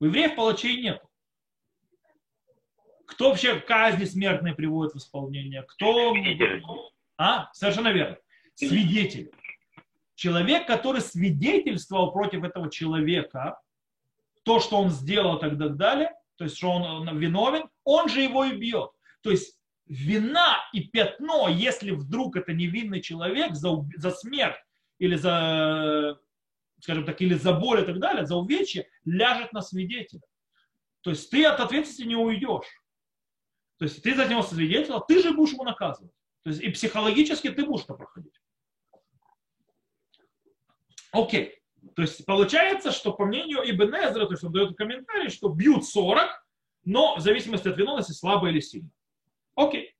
[0.00, 1.02] У евреев палачей нет.
[3.06, 5.62] Кто вообще казни смертные приводит в исполнение?
[5.62, 6.12] Кто?
[7.16, 8.16] А, совершенно верно.
[8.54, 9.30] Свидетель.
[10.14, 13.60] Человек, который свидетельствовал против этого человека,
[14.42, 18.44] то, что он сделал и так далее, то есть, что он виновен, он же его
[18.44, 18.90] и бьет.
[19.22, 24.58] То есть, вина и пятно, если вдруг это невинный человек за, за смерть
[24.98, 26.18] или за,
[26.80, 30.22] скажем так, или за боль и так далее, за увечье, ляжет на свидетеля.
[31.02, 32.66] То есть ты от ответственности не уйдешь.
[33.78, 36.12] То есть ты за него свидетель, ты же будешь ему наказывать.
[36.42, 38.34] То есть и психологически ты будешь это проходить.
[41.12, 41.60] Окей.
[41.94, 45.84] То есть получается, что по мнению Ибн Эзра, то есть он дает комментарий, что бьют
[45.86, 46.28] 40,
[46.84, 48.90] но в зависимости от виновности слабо или сильно.
[49.54, 49.94] Окей.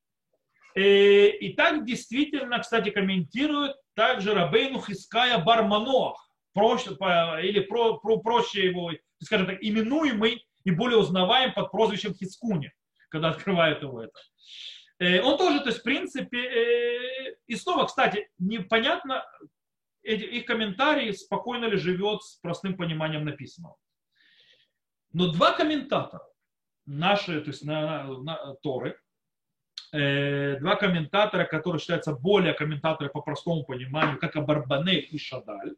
[0.74, 6.27] Э, и так действительно, кстати, комментирует также Рабейну Хиская Барманох,
[6.58, 6.90] проще,
[7.42, 8.92] или про, про, проще его,
[9.22, 12.72] скажем так, именуемый и более узнаваем под прозвищем Хискуни,
[13.10, 14.18] когда открывают его это.
[14.98, 19.24] Э, он тоже, то есть, в принципе, э, и снова, кстати, непонятно,
[20.02, 23.76] их комментарии спокойно ли живет с простым пониманием написанного.
[25.12, 26.24] Но два комментатора
[26.86, 28.98] наши, то есть на, на Торы,
[29.92, 35.76] э, два комментатора, которые считаются более комментаторы по простому пониманию, как Абарбанель и Шадаль,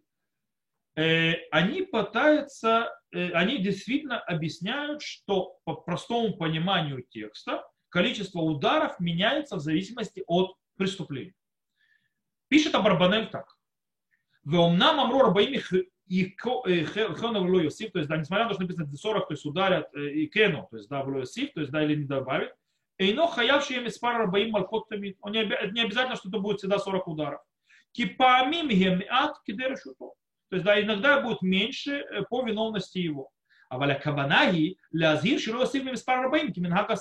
[0.95, 9.61] они пытаются, э, они действительно объясняют, что по простому пониманию текста количество ударов меняется в
[9.61, 11.35] зависимости от преступления.
[12.49, 13.57] Пишет Абарбанель так.
[14.45, 15.61] Веомнам Амрор Абаим
[16.07, 19.47] и Хена в Йосиф, то есть, да, несмотря на то, что написано 40, то есть
[19.47, 22.53] ударят и Кену, то есть, да, в Йосиф, то есть, да, или не добавит,
[23.01, 23.31] Эйно
[23.87, 25.19] из пара Рабаим Малхот Тамид.
[25.25, 25.41] Не,
[25.83, 27.41] обязательно, что это будет всегда 40 ударов.
[27.93, 30.11] Кипамим гемиат кидерешуто.
[30.51, 33.31] То есть, да, иногда будет меньше э, по виновности его.
[33.69, 36.97] А валя кабанаги лязир широсим миспарабаим киминхага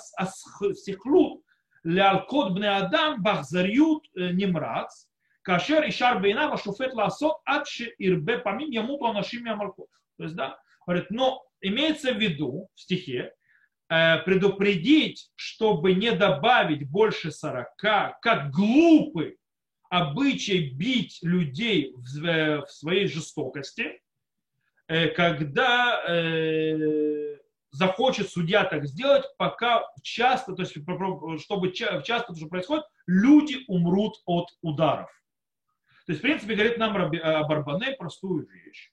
[0.76, 1.44] сихлут
[1.84, 5.08] лялкот бне адам бахзарьют э, немрац
[5.42, 9.90] кашер и шар бейна вашуфет ласот адши ирбе памим ямуту анашим ямаркот.
[10.18, 13.34] То есть, да, говорит, но имеется в виду в стихе,
[13.90, 19.40] э, предупредить, чтобы не добавить больше сорока, как глупый
[19.90, 24.00] обычай бить людей в своей жестокости,
[24.90, 27.38] Э, когда э,
[27.70, 30.76] захочет судья так сделать, пока часто, то есть
[31.44, 35.12] чтобы часто то, что происходит, люди умрут от ударов.
[36.08, 38.92] То есть, в принципе, говорит нам Барбане простую вещь.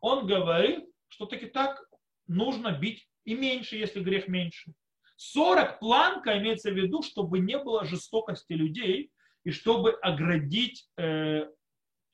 [0.00, 1.88] Он говорит, что таки так
[2.26, 4.72] нужно бить и меньше, если грех меньше.
[5.18, 9.12] 40 планка имеется в виду, чтобы не было жестокости людей
[9.48, 11.48] и чтобы оградить э,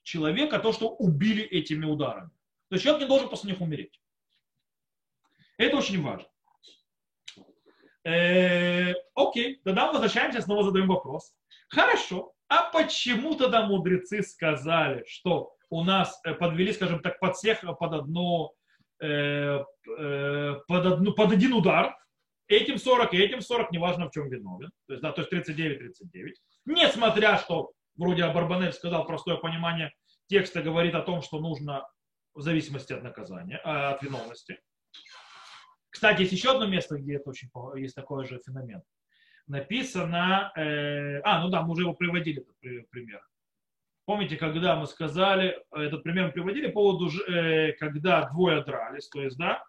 [0.04, 2.30] человека, то, что убили этими ударами.
[2.68, 4.00] То есть человек не должен после них умереть.
[5.58, 6.28] Это очень важно.
[8.04, 11.34] Э, окей, тогда мы возвращаемся, снова задаем вопрос.
[11.70, 17.62] Хорошо, а почему тогда мудрецы сказали, что у нас э, подвели, скажем так, под всех
[17.62, 18.52] под одно,
[19.00, 19.58] э,
[19.98, 21.96] э, под, одну, под один удар,
[22.48, 26.32] этим 40 и этим 40, неважно в чем виновен, то есть, да, то есть 39-39,
[26.66, 29.92] несмотря что вроде Барбанель сказал простое понимание
[30.26, 31.86] текста говорит о том, что нужно
[32.34, 34.60] в зависимости от наказания, а, от виновности.
[35.90, 38.82] Кстати, есть еще одно место, где это очень есть такой же феномен.
[39.46, 43.22] Написано, э, а, ну да, мы уже его приводили, этот пример.
[44.06, 49.22] Помните, когда мы сказали, этот пример мы приводили по поводу, э, когда двое дрались, то
[49.22, 49.62] есть, да,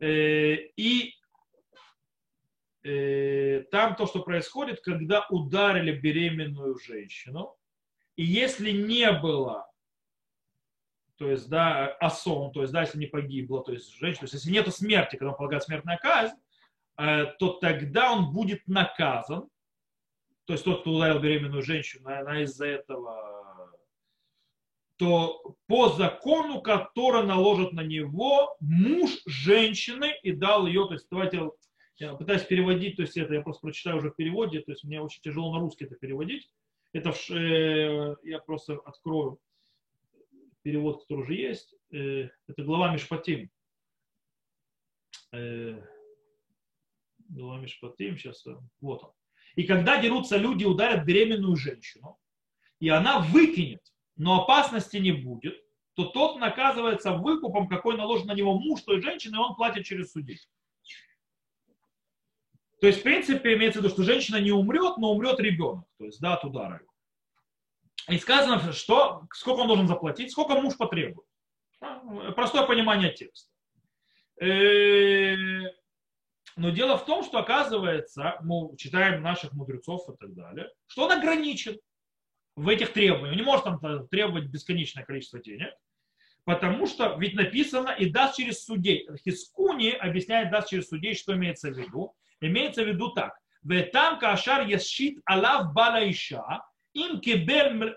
[0.00, 1.14] э, и
[2.82, 7.56] там то, что происходит, когда ударили беременную женщину,
[8.16, 9.72] и если не было
[11.22, 14.34] то есть, да, осон, то есть, да, если не погибла, то есть женщина, то есть,
[14.34, 16.34] если нет смерти, когда он полагает смертная казнь,
[16.98, 19.48] э, то тогда он будет наказан,
[20.46, 23.70] то есть тот, кто ударил беременную женщину, она из-за этого,
[24.96, 31.50] то по закону, который наложит на него муж женщины и дал ее, то есть давайте
[31.96, 35.00] я пытаюсь переводить, то есть это я просто прочитаю уже в переводе, то есть мне
[35.00, 36.48] очень тяжело на русский это переводить.
[36.92, 39.38] Это э, я просто открою
[40.62, 43.50] перевод, который уже есть, э, это глава Мишпатим.
[45.32, 45.82] Э,
[47.28, 49.12] глава Мишпатим, сейчас, э, вот он.
[49.54, 52.18] И когда дерутся люди, ударят беременную женщину,
[52.80, 53.82] и она выкинет,
[54.16, 55.62] но опасности не будет,
[55.94, 60.12] то тот наказывается выкупом, какой наложен на него муж той женщины, и он платит через
[60.12, 60.40] судей.
[62.82, 66.04] То есть, в принципе, имеется в виду, что женщина не умрет, но умрет ребенок, то
[66.04, 66.92] есть, да, от удара его.
[68.08, 71.24] И сказано, что сколько он должен заплатить, сколько муж потребует.
[72.34, 73.48] Простое понимание текста.
[74.40, 75.36] Э,
[76.56, 81.12] но дело в том, что оказывается, мы читаем наших мудрецов и так далее, что он
[81.12, 81.78] ограничен
[82.56, 83.30] в этих требованиях.
[83.30, 85.72] Он не может там требовать бесконечное количество денег,
[86.42, 89.08] потому что ведь написано и даст через судей.
[89.24, 92.16] Хискуни объясняет даст через судей, что имеется в виду.
[92.41, 93.33] Имеется в виду так.
[93.63, 96.59] В там кашар ящит алав бала иша,
[96.95, 97.93] אם קיבל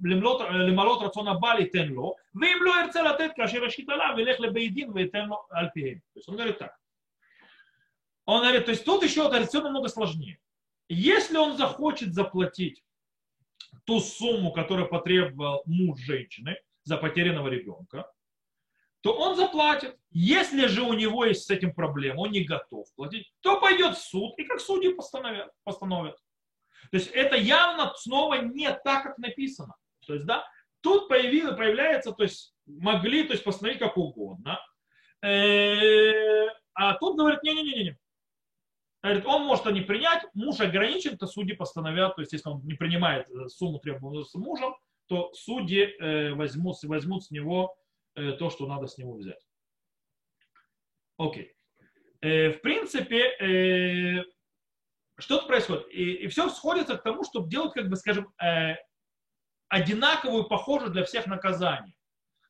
[0.00, 4.90] למלות רצון הבעל ייתן לו, ואם לא ירצה לתת כאשר ישחית עליו, ילך לבית דין
[4.94, 5.98] וייתן לו על פיהם.
[6.14, 6.72] То есть он говорит так.
[8.26, 10.38] Он говорит, то есть тут еще традиционно намного сложнее.
[10.88, 12.82] Если он захочет заплатить
[13.84, 18.10] ту сумму, которую потребовал муж женщины за потерянного ребенка,
[19.02, 19.96] то он заплатит.
[20.11, 24.01] Если же у него есть с этим проблема, он не готов платить, то пойдет в
[24.01, 25.51] суд, и как судьи постановят.
[25.63, 26.17] постановят.
[26.91, 29.75] То есть это явно снова не так, как написано.
[30.07, 30.47] То есть, да,
[30.81, 34.59] тут появилось, появляется, то есть могли то есть, постановить как угодно.
[35.21, 37.97] Э, а тут говорит, не-не-не-не.
[39.03, 42.65] Говорит, он может это не принять, муж ограничен, то судьи постановят, то есть если он
[42.65, 44.75] не принимает э, сумму требуемую с мужем,
[45.07, 47.75] то судьи э, возьмут, возьмут с него
[48.15, 49.39] то, что надо с него взять.
[51.19, 51.53] Окей.
[52.21, 54.23] В принципе,
[55.19, 55.87] что-то происходит.
[55.91, 58.33] И, и все сходится к тому, чтобы делать, как бы, скажем,
[59.67, 61.93] одинаковую, похожую для всех наказание.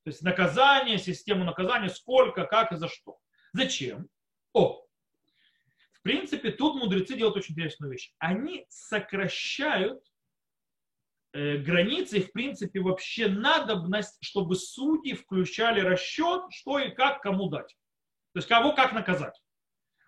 [0.04, 3.18] То есть наказание, систему наказания, сколько, как и за что.
[3.52, 4.08] Зачем?
[4.54, 4.86] О,
[5.92, 8.14] в принципе, тут мудрецы делают очень интересную вещь.
[8.20, 10.02] Они сокращают
[11.34, 17.76] э, границы, в принципе, вообще надобность, чтобы судьи включали расчет, что и как кому дать.
[18.34, 19.40] То есть кого как наказать.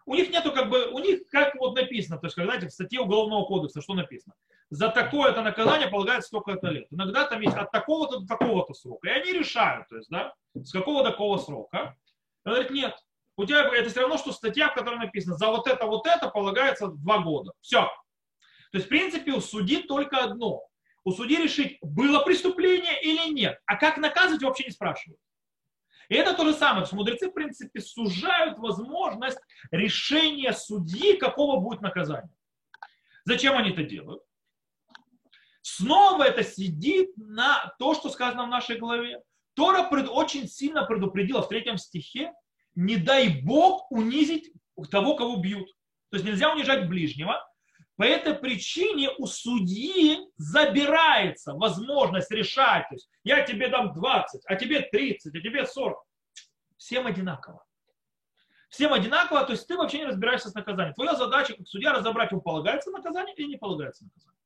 [0.06, 2.74] У них нету как бы, у них как вот написано, то есть, как, знаете, в
[2.74, 4.34] статье Уголовного кодекса, что написано?
[4.70, 6.88] За такое-то наказание полагается столько-то лет.
[6.92, 9.10] Иногда там есть от такого-то до такого-то срока.
[9.10, 11.96] И они решают, то есть, да, с какого до какого срока.
[12.46, 12.96] Он говорит, нет,
[13.38, 16.30] у тебя это все равно, что статья, в которой написано, за вот это, вот это
[16.30, 17.52] полагается два года.
[17.62, 17.82] Все.
[18.72, 20.64] То есть, в принципе, у судьи только одно.
[21.04, 23.60] У судьи решить, было преступление или нет.
[23.66, 25.20] А как наказывать, вообще не спрашивают.
[26.12, 26.82] И это то же самое.
[26.82, 29.40] То есть мудрецы, в принципе, сужают возможность
[29.72, 32.36] решения судьи, какого будет наказание.
[33.24, 34.22] Зачем они это делают?
[35.62, 39.22] Снова это сидит на то, что сказано в нашей главе.
[39.54, 42.34] Тора очень сильно предупредила в третьем стихе,
[42.76, 44.52] не дай Бог унизить
[44.90, 45.70] того, кого бьют.
[46.10, 47.42] То есть нельзя унижать ближнего.
[48.02, 52.90] По этой причине у судьи забирается возможность решать.
[52.90, 56.04] То есть я тебе дам 20, а тебе 30, а тебе 40.
[56.78, 57.64] Всем одинаково.
[58.70, 60.96] Всем одинаково, то есть ты вообще не разбираешься с наказанием.
[60.96, 64.42] Твоя задача как судья разобрать, ему полагается наказание или не полагается наказание.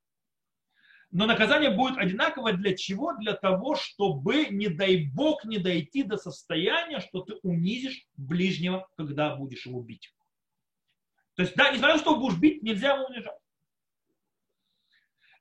[1.11, 3.13] Но наказание будет одинаково для чего?
[3.13, 9.33] Для того, чтобы, не дай бог, не дойти до состояния, что ты унизишь ближнего, когда
[9.33, 10.13] будешь его бить.
[11.35, 13.39] То есть, да, несмотря на то, что будешь бить, нельзя его унижать.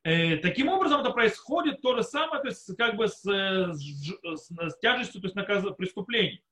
[0.05, 4.79] Э, таким образом, это происходит то же самое, то есть, как бы с, с, с,
[4.81, 6.45] тяжестью то есть, наказ, преступлений.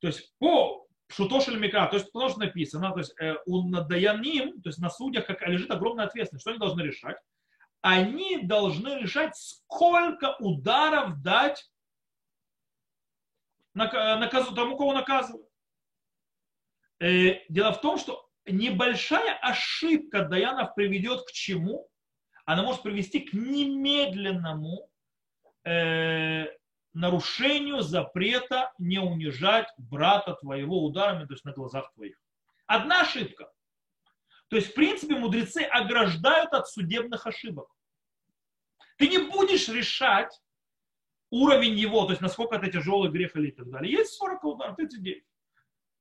[0.00, 4.70] То есть, по Шутошель Мика, то есть, что написано, то есть, э, у Даяним, то
[4.70, 7.16] есть, на судьях как, лежит огромная ответственность, что они должны решать?
[7.84, 11.70] они должны решать, сколько ударов дать
[13.74, 15.46] наказу, тому, кого наказывают.
[16.98, 21.86] Э, дело в том, что небольшая ошибка Даянов приведет к чему?
[22.44, 24.90] Она может привести к немедленному
[25.64, 26.46] э,
[26.92, 32.16] нарушению запрета не унижать брата твоего ударами, то есть на глазах твоих.
[32.66, 33.50] Одна ошибка.
[34.48, 37.68] То есть, в принципе, мудрецы ограждают от судебных ошибок.
[38.96, 40.40] Ты не будешь решать
[41.30, 43.92] уровень его, то есть насколько это тяжелый грех или так далее.
[43.92, 45.24] Есть 40 ударов, 39.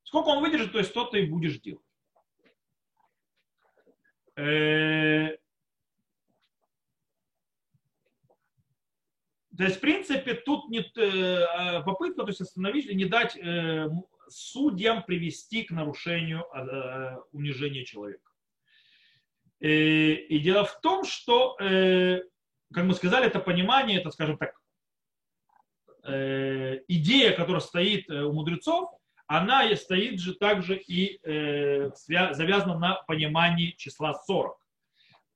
[0.03, 1.81] Сколько он выдержит, то есть то ты и будешь делать.
[9.57, 13.87] То есть, в принципе, тут не, э, попытка то есть остановить, не дать э,
[14.29, 16.45] судьям привести к нарушению
[17.31, 18.29] унижения человека.
[19.59, 21.55] И дело в том, что
[22.73, 24.59] как мы сказали, это понимание, это, скажем так,
[26.03, 28.89] э, идея, которая стоит э, у мудрецов,
[29.27, 34.57] она стоит же также и э, завязана на понимании числа 40.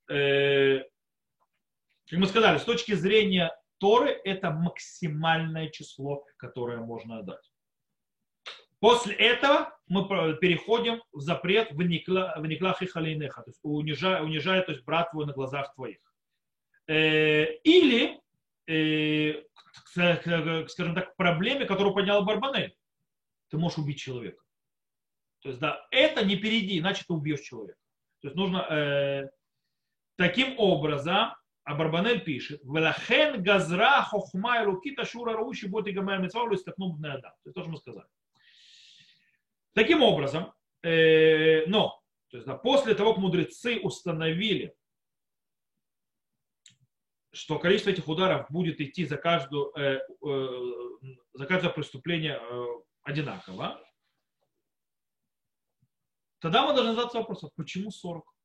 [0.07, 7.52] Как мы сказали, с точки зрения Торы это максимальное число, которое можно дать.
[8.80, 10.08] После этого мы
[10.38, 15.26] переходим в запрет в никлах и халейнеха, то есть унижая, унижая то есть брат твой
[15.26, 15.98] на глазах твоих.
[16.88, 18.22] Э, или,
[18.68, 19.44] э,
[20.70, 22.76] скажем так, проблеме, которую поднял Барбанель.
[23.50, 24.42] Ты можешь убить человека.
[25.42, 27.80] То есть, да, это не перейди, иначе ты убьешь человека.
[28.22, 29.30] То есть нужно э,
[30.18, 31.34] таким образом,
[31.68, 37.34] а Барбанель пишет, «Велахен газра хохма и рукита шура рауши боти гамер митцвару истакну бнеадам».
[37.43, 38.07] То есть то, что мы сказали.
[39.74, 44.74] Таким образом, э, но, то есть, да, после того, как мудрецы установили,
[47.34, 50.47] что количество этих ударов будет идти за, каждую, э, э,
[51.34, 52.65] за каждое преступление э,
[53.03, 53.86] одинаково,
[56.39, 58.37] тогда мы должны задаться вопросом, почему 40?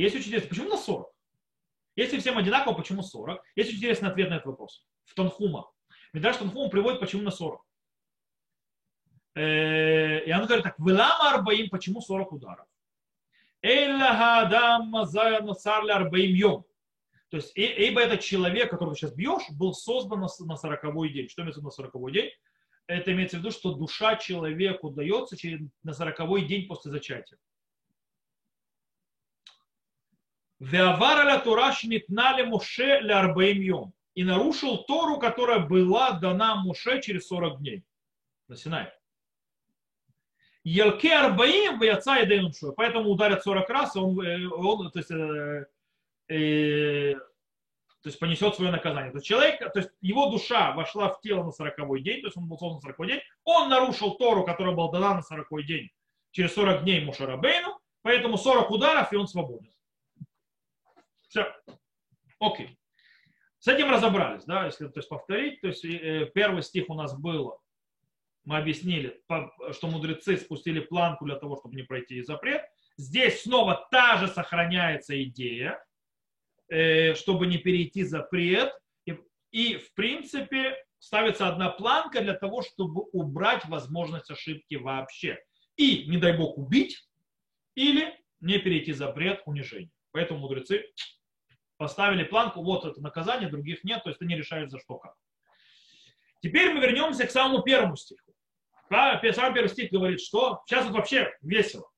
[0.00, 1.12] Есть очень интересно, почему на 40?
[1.94, 3.42] Если всем одинаково, почему 40?
[3.54, 4.86] Есть очень интересный ответ на этот вопрос.
[5.04, 5.70] В Танхума.
[6.14, 7.62] Медраж Танхума приводит, почему на 40.
[9.34, 12.66] Э, и он говорит так, Велама Арбаим, почему 40 ударов?
[13.60, 16.64] Элла Адам Нусар Арбаим Йом.
[17.28, 21.28] То есть, ибо этот человек, которого сейчас бьешь, был создан на 40 день.
[21.28, 22.30] Что имеется в виду на 40 день?
[22.86, 25.36] Это имеется в виду, что душа человеку дается
[25.82, 27.38] на 40 день после зачатия.
[30.60, 33.94] Веавара Тура шнитнали Муше лярбаим йом.
[34.14, 37.84] И нарушил Тору, которая была дана Муше через 40 дней
[38.48, 38.92] на Синай.
[40.62, 45.66] Елке арбаим в яца и Поэтому ударят 40 раз, он, э, он то есть, э,
[46.28, 49.10] э, то есть понесет свое наказание.
[49.10, 52.36] То есть человек, то есть его душа вошла в тело на 40 день, то есть
[52.36, 55.90] он был создан на 40 день, он нарушил Тору, которая была дана на 40 день,
[56.32, 59.72] через 40 дней Мушарабейну, поэтому 40 ударов, и он свободен.
[61.30, 61.46] Все.
[62.40, 62.76] Окей.
[63.60, 65.60] С этим разобрались, да, если то есть, повторить.
[65.60, 67.60] То есть э, первый стих у нас был,
[68.44, 69.22] мы объяснили,
[69.70, 72.64] что мудрецы спустили планку для того, чтобы не пройти запрет.
[72.96, 75.80] Здесь снова та же сохраняется идея,
[76.68, 78.72] э, чтобы не перейти запрет.
[79.06, 79.16] И,
[79.52, 85.38] и в принципе ставится одна планка для того, чтобы убрать возможность ошибки вообще.
[85.76, 87.08] И, не дай бог, убить
[87.76, 89.92] или не перейти запрет унижения.
[90.12, 90.86] Поэтому мудрецы
[91.80, 95.14] поставили планку, вот это наказание, других нет, то есть они решают за что как.
[96.42, 98.34] Теперь мы вернемся к самому первому стиху.
[98.90, 101.90] Самый первый стих говорит, что сейчас вот вообще весело.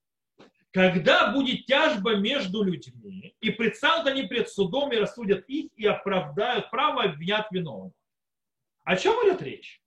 [0.71, 6.71] Когда будет тяжба между людьми, и предстанут они пред судом и рассудят их, и оправдают
[6.71, 7.93] право, обвинят виновного.
[8.85, 9.83] О чем идет речь?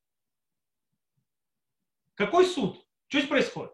[2.15, 2.85] Какой суд?
[3.07, 3.71] Что здесь происходит?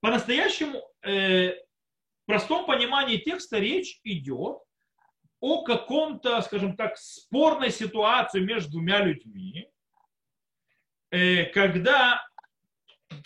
[0.00, 4.62] По-настоящему, э, в простом понимании текста речь идет
[5.40, 9.68] о каком-то, скажем так, спорной ситуации между двумя людьми,
[11.10, 12.22] э, когда,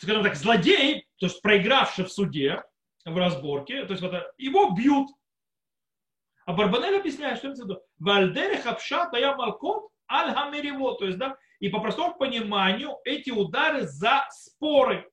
[0.00, 2.62] скажем так, злодей, то есть проигравший в суде,
[3.04, 5.08] в разборке, то есть вот, его бьют.
[6.46, 11.68] А Барбанель объясняет, что это Вальдере хапша тая малкот аль хамирево, то есть, да, и
[11.68, 15.10] по простому пониманию эти удары за споры,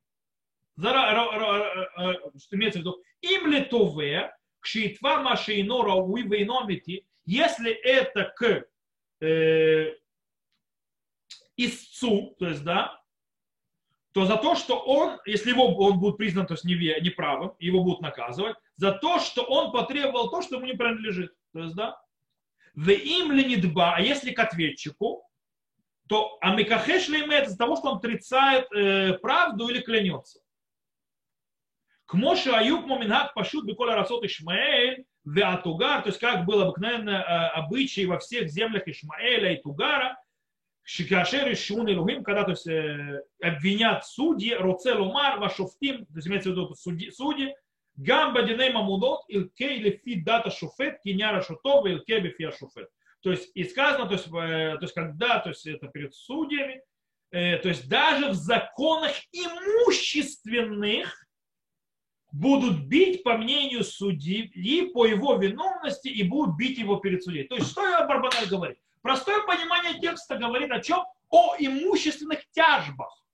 [0.76, 8.66] за, что имеется в виду, им литове, кшитва машино рауи вейномити, если это к
[9.22, 9.96] э,
[11.58, 13.02] истцу, то есть, да,
[14.14, 18.02] то за то, что он, если его, он будет признан то есть неправым, его будут
[18.02, 21.34] наказывать, за то, что он потребовал то, что ему не принадлежит.
[21.54, 22.02] То есть, да,
[22.74, 25.24] в им ли не дба, а если к ответчику,
[26.08, 30.42] то амикахеш ли имеет из-за того, что он отрицает э, правду или клянется.
[32.12, 37.48] К Моше Аюб Моминат Пашут Беколя Расот Ишмаэль Веатугар, то есть как был обыкновенно э,
[37.58, 40.22] обычай во всех землях Ишмаэля и Тугара,
[40.84, 46.28] Шикашер и Шун Илухим, когда то есть, э, обвинят судьи, Роцел Умар, Вашуфтим, то есть
[46.28, 47.56] имеется в виду судьи, судьи
[47.96, 52.90] Гамба Диней Мамудот, Илкей Лефи Дата Шуфет, Киняра Шутова, Илкей Бефия Шуфет.
[53.22, 56.82] То есть и сказано, то есть, э, то есть когда, то есть это перед судьями,
[57.30, 61.26] то есть даже в законах имущественных,
[62.32, 67.48] будут бить по мнению судьи по его виновности и будут бить его перед судьей.
[67.48, 68.78] То есть что Барбанель говорит?
[69.02, 71.04] Простое понимание текста говорит о чем?
[71.30, 73.26] О имущественных тяжбах.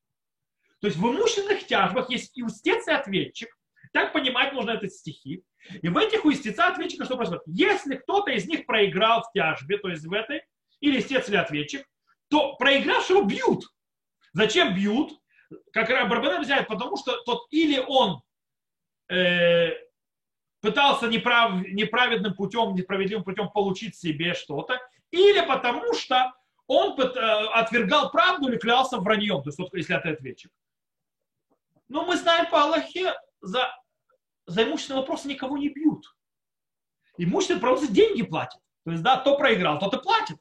[0.81, 3.49] То есть в имущественных тяжбах есть и устец, и ответчик.
[3.93, 5.43] Так понимать можно эти стихи.
[5.81, 7.43] И в этих у истеца ответчика что происходит?
[7.47, 10.41] Если кто-то из них проиграл в тяжбе, то есть в этой,
[10.79, 11.85] или истец, или ответчик,
[12.29, 13.65] то проигравшего бьют.
[14.33, 15.13] Зачем бьют?
[15.71, 18.21] Как Барбанель взяет, потому что тот или он
[19.09, 19.71] э,
[20.61, 24.79] пытался неправ, неправедным путем, несправедливым путем получить себе что-то,
[25.11, 26.33] или потому что
[26.67, 27.03] он э,
[27.53, 30.51] отвергал правду или клялся враньем, то есть вот, если это ответчик.
[31.87, 33.73] Но мы знаем по Аллахе, за,
[34.45, 36.05] за имущественные вопросы никого не бьют.
[37.17, 38.61] Имущественные вопросы деньги платят.
[38.83, 40.37] То есть, да, кто проиграл, тот и платит.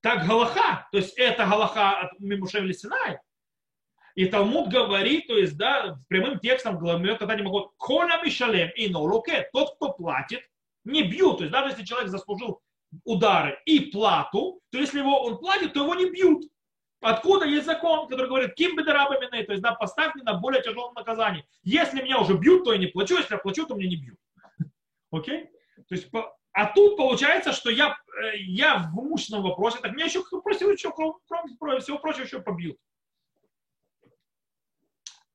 [0.00, 3.18] Так Галаха, то есть это Галаха от Мимушев Синай,
[4.14, 8.70] и Талмуд говорит, то есть, да, прямым текстом в главе, когда они могут коля мишалем
[8.76, 10.42] и нолуке, тот, кто платит,
[10.84, 11.38] не бьют.
[11.38, 12.60] То есть даже если человек заслужил
[13.04, 16.44] удары и плату, то если его он платит, то его не бьют.
[17.00, 20.92] Откуда есть закон, который говорит, ким бедарабамины, то есть да, поставь меня на более тяжелом
[20.94, 21.46] наказании.
[21.62, 24.18] Если меня уже бьют, то я не плачу, если я плачу, то меня не бьют.
[25.10, 25.46] Окей?
[25.88, 26.08] То есть,
[26.52, 30.92] а тут получается, что я, э, я в имущественном вопросе, так меня еще, просил, еще
[30.92, 32.76] кроме, кроме всего прочего, еще побьют.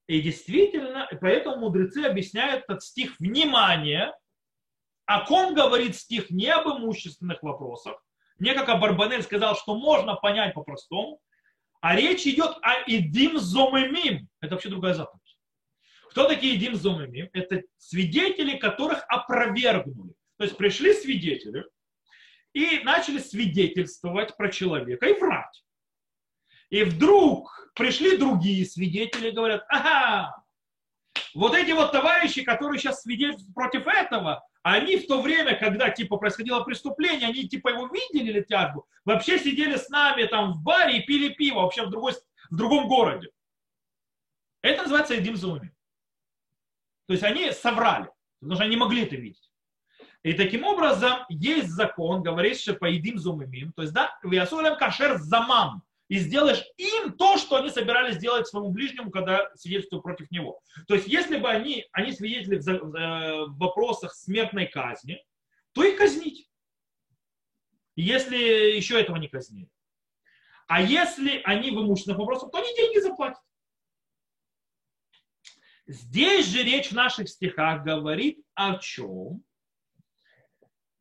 [0.08, 4.14] И действительно, поэтому мудрецы объясняют этот стих внимание,
[5.06, 8.04] о ком говорит стих не об имущественных вопросах,
[8.38, 11.20] не как Абарбанель сказал, что можно понять по-простому,
[11.82, 14.28] а речь идет о идим зомемим.
[14.42, 15.22] Это вообще другая заповедь.
[16.10, 17.30] Кто такие идим зомемим?
[17.34, 20.14] Это свидетели, которых опровергнули.
[20.38, 21.64] То есть пришли свидетели,
[22.56, 25.64] и начали свидетельствовать про человека и врать.
[26.70, 30.44] И вдруг пришли другие свидетели и говорят, ага,
[31.34, 36.18] вот эти вот товарищи, которые сейчас свидетельствуют против этого, они в то время, когда типа
[36.18, 41.00] происходило преступление, они типа его видели или тяжбу, вообще сидели с нами там в баре
[41.00, 42.14] и пили пиво вообще в, другой,
[42.50, 43.30] в другом городе.
[44.62, 45.72] Это называется Едим Зуми.
[47.08, 48.10] То есть они соврали,
[48.40, 49.52] потому что они могли это видеть.
[50.24, 55.84] И таким образом есть закон, говорящий по едим зумимим, то есть да, виасулем кашер замам,
[56.08, 60.60] и сделаешь им то, что они собирались сделать своему ближнему, когда свидетельствуют против него.
[60.88, 65.24] То есть, если бы они, они свидетели в, э, вопросах смертной казни,
[65.74, 66.50] то их казнить.
[67.96, 68.38] Если
[68.76, 69.70] еще этого не казнили.
[70.68, 73.42] А если они в имущественных вопросах, то они деньги заплатят.
[75.88, 79.44] Здесь же речь в наших стихах говорит о чем?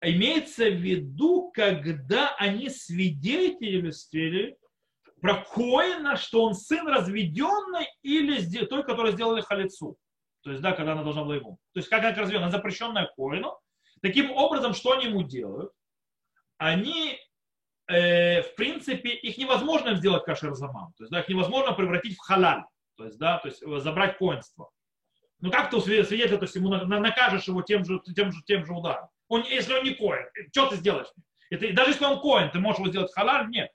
[0.03, 4.59] Имеется в виду, когда они свидетельствовали
[5.25, 9.97] про Коина, что он сын разведенный или той, который сделали халицу.
[10.43, 11.59] То есть, да, когда она должна была ему.
[11.73, 13.59] То есть, как она разведена, запрещенная Коину.
[14.03, 15.73] Таким образом, что они ему делают?
[16.59, 17.19] Они,
[17.87, 20.55] э, в принципе, их невозможно сделать кашер.
[20.55, 22.65] То есть, да, их невозможно превратить в халаль.
[22.99, 24.73] То есть, да, то есть забрать коинство.
[25.41, 28.75] Ну как ты свидетеля, то есть ему накажешь его тем же, тем же, тем же
[28.75, 29.09] ударом.
[29.29, 31.09] Он, если он не коин, что ты сделаешь?
[31.49, 33.49] Это, даже если он коин, ты можешь его сделать халаль?
[33.49, 33.71] Нет.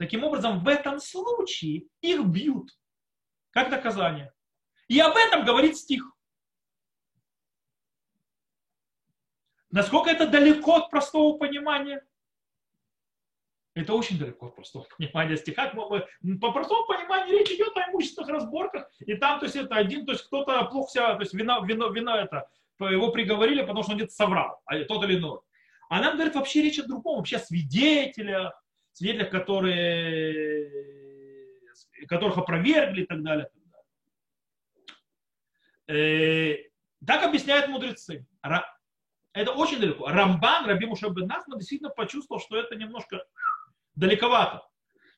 [0.00, 2.70] Таким образом, в этом случае их бьют,
[3.50, 4.32] как доказание.
[4.88, 6.02] И об этом говорит стих.
[9.70, 12.02] Насколько это далеко от простого понимания?
[13.74, 15.68] Это очень далеко от простого понимания стиха.
[15.68, 20.12] По простому пониманию речь идет о имущественных разборках, и там, то есть, это один, то
[20.12, 22.48] есть, кто-то плохо себя, то есть, вина, вина, вина это,
[22.78, 25.40] его приговорили, потому что он где-то соврал, а тот или иной.
[25.90, 28.54] А нам говорит вообще речь о другом, вообще о свидетелях,
[28.93, 30.69] свидетелях, которые,
[32.07, 33.49] которых опровергли и так далее.
[33.53, 33.69] И так,
[35.87, 36.57] далее.
[36.57, 36.57] Э,
[37.05, 38.25] так объясняют мудрецы.
[39.33, 40.07] Это очень далеко.
[40.07, 43.21] Рамбан, Раби Мушаб бен Нахман действительно почувствовал, что это немножко
[43.95, 44.65] далековато.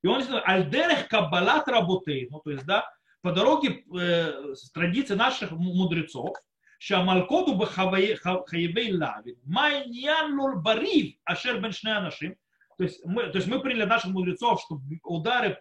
[0.01, 2.89] И он действительно, альдерех каббалат работает, ну, то есть, да,
[3.21, 6.35] по дороге э, с традиции наших мудрецов,
[6.79, 12.33] שהמלכות הוא בחייבי лавин, מה העניין לו בריב אשר בין שני אנשים,
[12.78, 15.58] то есть, мы, то есть мы приняли наших мудрецов, что удары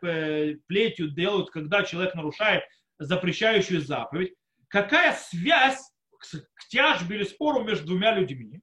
[0.68, 2.64] плетью делают, когда человек нарушает
[3.00, 4.34] запрещающую заповедь.
[4.68, 5.82] Какая связь
[6.18, 8.62] к, к тяжбе или спору между двумя людьми?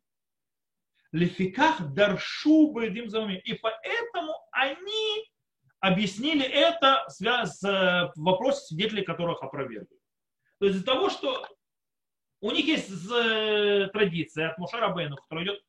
[1.12, 3.40] Лефиках даршу бедим замами.
[3.44, 5.24] И поэтому они
[5.80, 9.96] объяснили это связь с э, вопросом свидетелей, которых опровергли.
[10.58, 11.46] То есть из-за того, что
[12.40, 15.62] у них есть э, традиция от Мушара Бейну, которая идет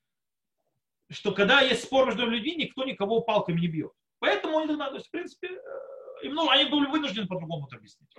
[1.10, 3.92] что когда есть спор между людьми, никто никого палками не бьет.
[4.20, 8.10] Поэтому они, то есть, в принципе, э, им, ну, они были вынуждены по-другому это объяснить.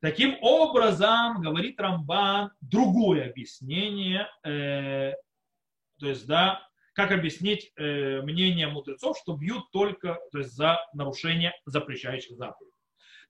[0.00, 5.14] Таким образом, говорит Рамбан, другое объяснение, э,
[5.98, 11.54] то есть, да, как объяснить э, мнение мудрецов, что бьют только то есть, за нарушение
[11.64, 12.74] запрещающих заповедей.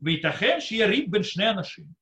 [0.01, 1.95] Вейтахен шияриб бен шнеанашим.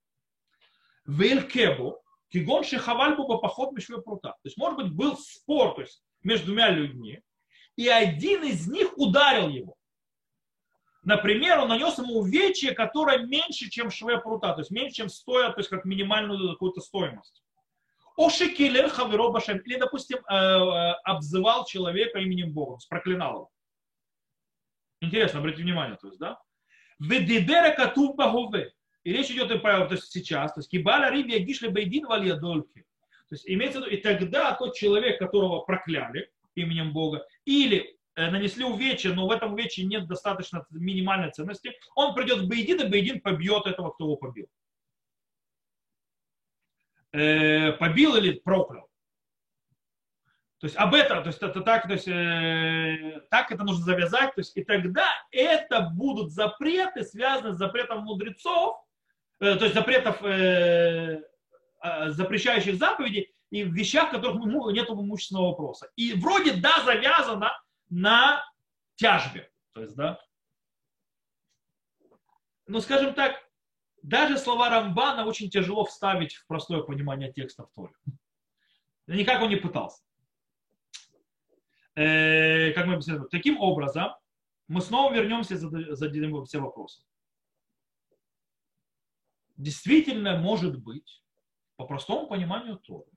[1.04, 4.30] Вейлькебу, кигон шехаваль бу поход мишве прута.
[4.30, 7.20] То есть, может быть, был спор, то есть, между двумя людьми,
[7.76, 9.76] и один из них ударил его.
[11.04, 15.50] Например, он нанес ему увечье, которое меньше, чем шве прута, то есть меньше, чем стоя,
[15.50, 17.42] то есть как минимальную какую-то стоимость.
[18.16, 19.58] Ошикилер хаверо башем.
[19.58, 23.50] Или, допустим, э, э, обзывал человека именем Бога, проклинал его.
[25.00, 26.38] Интересно, обратите внимание, то есть, да?
[27.00, 27.74] Ведибера
[28.14, 28.72] багове.
[29.02, 32.84] И речь идет то есть сейчас, то есть кибаля риби гишли бейдин валия дольки.
[33.32, 38.30] То есть имеется в виду, и тогда тот человек, которого прокляли именем Бога, или э,
[38.30, 42.88] нанесли увечья, но в этом увечье нет достаточно минимальной ценности, он придет в Бейдин, и
[42.90, 44.48] Бейдин побьет этого, кто его побил.
[47.12, 48.90] Э, побил или проклял.
[50.58, 54.34] То есть об этом, то есть это так, то есть, э, так это нужно завязать,
[54.34, 58.76] то есть и тогда это будут запреты, связанные с запретом мудрецов,
[59.40, 61.22] э, то есть запретов Э,
[62.08, 65.90] запрещающих заповедей и в вещах, в которых нет имущественного вопроса.
[65.96, 67.52] И вроде да, завязано
[67.90, 68.44] на
[68.96, 69.50] тяжбе.
[69.72, 70.18] То есть, да.
[72.66, 73.36] Но, скажем так,
[74.02, 77.94] даже слова Рамбана очень тяжело вставить в простое понимание текста в Торе.
[79.06, 80.02] Никак он не пытался.
[81.94, 84.12] Э, как мы объясняем, таким образом,
[84.66, 87.04] мы снова вернемся и зададим все вопросы.
[89.56, 91.21] Действительно, может быть,
[91.82, 93.10] по простому пониманию Торы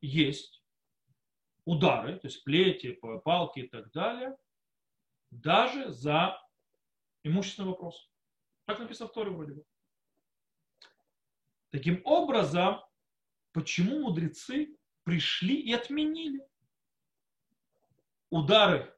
[0.00, 0.60] есть
[1.64, 4.36] удары, то есть плети, палки и так далее,
[5.30, 6.36] даже за
[7.22, 8.10] имущественный вопрос.
[8.66, 9.64] Так написано в Торе вроде бы.
[11.70, 12.80] Таким образом,
[13.52, 16.44] почему мудрецы пришли и отменили
[18.30, 18.92] удары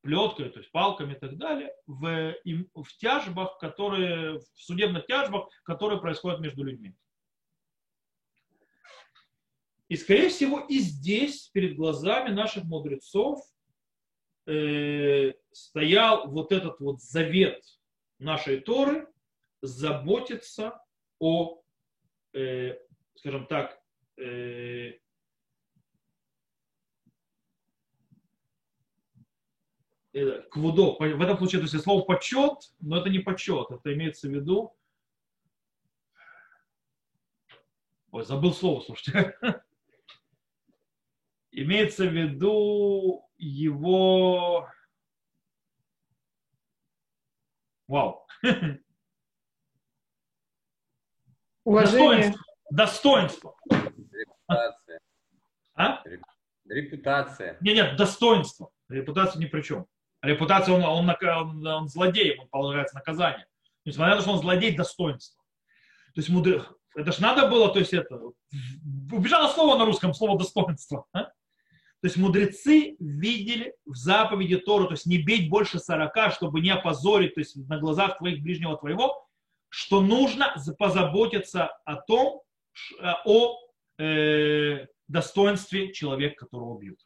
[0.00, 2.34] плеткой, то есть палками и так далее, в,
[2.74, 6.96] в тяжбах, которые, в судебных тяжбах, которые происходят между людьми.
[9.88, 13.40] И, скорее всего, и здесь, перед глазами наших мудрецов,
[14.46, 17.64] э, стоял вот этот вот завет
[18.18, 19.08] нашей Торы
[19.62, 20.78] заботиться
[21.18, 21.62] о,
[22.34, 22.76] э,
[23.14, 23.80] скажем так,
[24.18, 24.98] э,
[30.12, 34.28] э квудо, в этом случае, то есть слово почет, но это не почет, это имеется
[34.28, 34.76] в виду,
[38.10, 39.38] ой, забыл слово, слушайте,
[41.50, 44.68] имеется в виду его...
[47.86, 48.26] Вау.
[51.64, 52.34] Уважение.
[52.70, 53.56] Достоинство.
[53.70, 55.00] Репутация.
[55.74, 56.02] А?
[56.66, 57.56] Репутация.
[57.60, 58.70] Нет, нет, достоинство.
[58.88, 59.86] Репутация ни при чем.
[60.20, 63.46] Репутация, он, он, он, он злодей, ему полагается наказание.
[63.84, 65.42] Несмотря на то, что он злодей, достоинство.
[66.14, 66.62] То есть мудрый,
[66.96, 68.20] это ж надо было, то есть это,
[69.12, 71.06] убежало слово на русском, слово достоинство.
[71.12, 71.30] А?
[72.00, 76.70] То есть мудрецы видели в заповеди Тору, то есть не бить больше сорока, чтобы не
[76.70, 79.26] опозорить, то есть на глазах твоих ближнего твоего,
[79.68, 82.42] что нужно позаботиться о том,
[83.00, 83.58] э, о
[83.98, 87.00] э, достоинстве человека, которого бьют.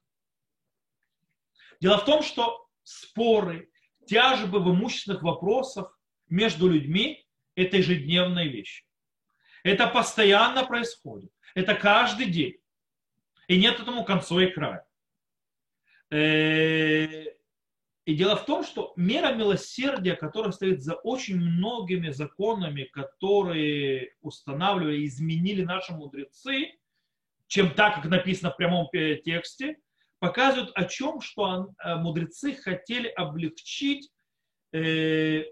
[1.80, 3.70] Дело в том, что споры,
[4.06, 8.84] тяжбы в имущественных вопросах между людьми– это ежедневная вещь.
[9.64, 11.30] Это постоянно происходит.
[11.54, 12.56] Это каждый день.
[13.52, 14.82] И нет этому конца и края.
[16.08, 17.24] Э,
[18.06, 25.02] и дело в том, что мера милосердия, которая стоит за очень многими законами, которые устанавливали
[25.02, 26.78] и изменили наши мудрецы,
[27.46, 29.76] чем так, как написано в прямом тексте,
[30.18, 34.10] показывают о чем, что э, мудрецы хотели облегчить,
[34.72, 35.44] э,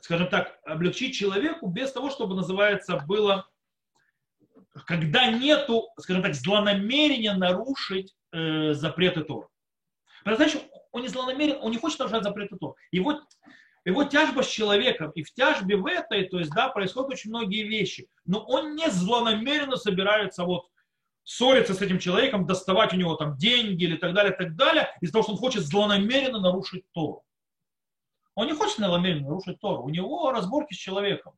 [0.00, 3.48] скажем так, облегчить человеку без того, чтобы называется было
[4.84, 9.48] когда нету, скажем так, злонамерения нарушить э, запреты Тора.
[10.24, 10.60] Потому что
[10.92, 12.74] он не злонамерен, он не хочет нарушать запреты Тора.
[12.90, 13.20] Его,
[13.84, 17.62] его тяжба с человеком, и в тяжбе в этой, то есть, да, происходят очень многие
[17.62, 18.08] вещи.
[18.24, 20.66] Но он не злонамеренно собирается вот
[21.24, 25.12] ссориться с этим человеком, доставать у него там деньги или так далее, так далее, из-за
[25.12, 27.24] того, что он хочет злонамеренно нарушить Тору.
[28.34, 29.82] Он не хочет злонамеренно нарушить Тору.
[29.82, 31.34] У него разборки с человеком.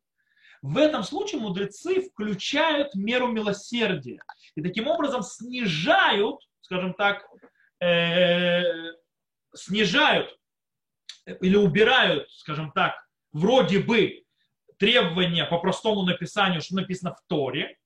[0.61, 4.21] В этом случае мудрецы включают меру милосердия
[4.55, 7.25] и таким образом снижают, скажем так,
[7.79, 8.63] э,
[9.55, 10.37] снижают
[11.25, 12.95] или убирают, скажем так,
[13.31, 14.23] вроде бы
[14.77, 17.77] требования по простому написанию, что написано в Торе,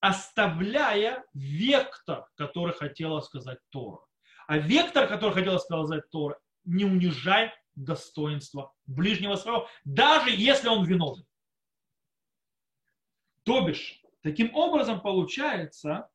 [0.00, 4.00] оставляя вектор, который хотела сказать Тора.
[4.46, 11.24] А вектор, который хотела сказать Тора, не унижай достоинства ближнего своего, даже если он виновен.
[13.44, 16.08] То бишь, таким образом получается,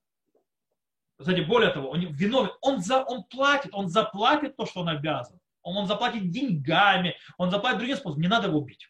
[1.18, 5.40] кстати, более того, он виновен, он, за, он платит, он заплатит то, что он обязан.
[5.64, 8.90] Он, он заплатит деньгами, он заплатит другим способом, не надо его убить.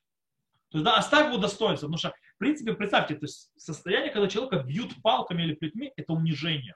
[0.69, 4.27] То есть, да, оставь его достоинство, потому что, в принципе, представьте, то есть состояние, когда
[4.27, 6.75] человека бьют палками или плетьми, это унижение.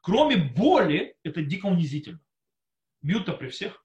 [0.00, 2.20] Кроме боли, это дико унизительно.
[3.02, 3.84] Бьют-то при всех.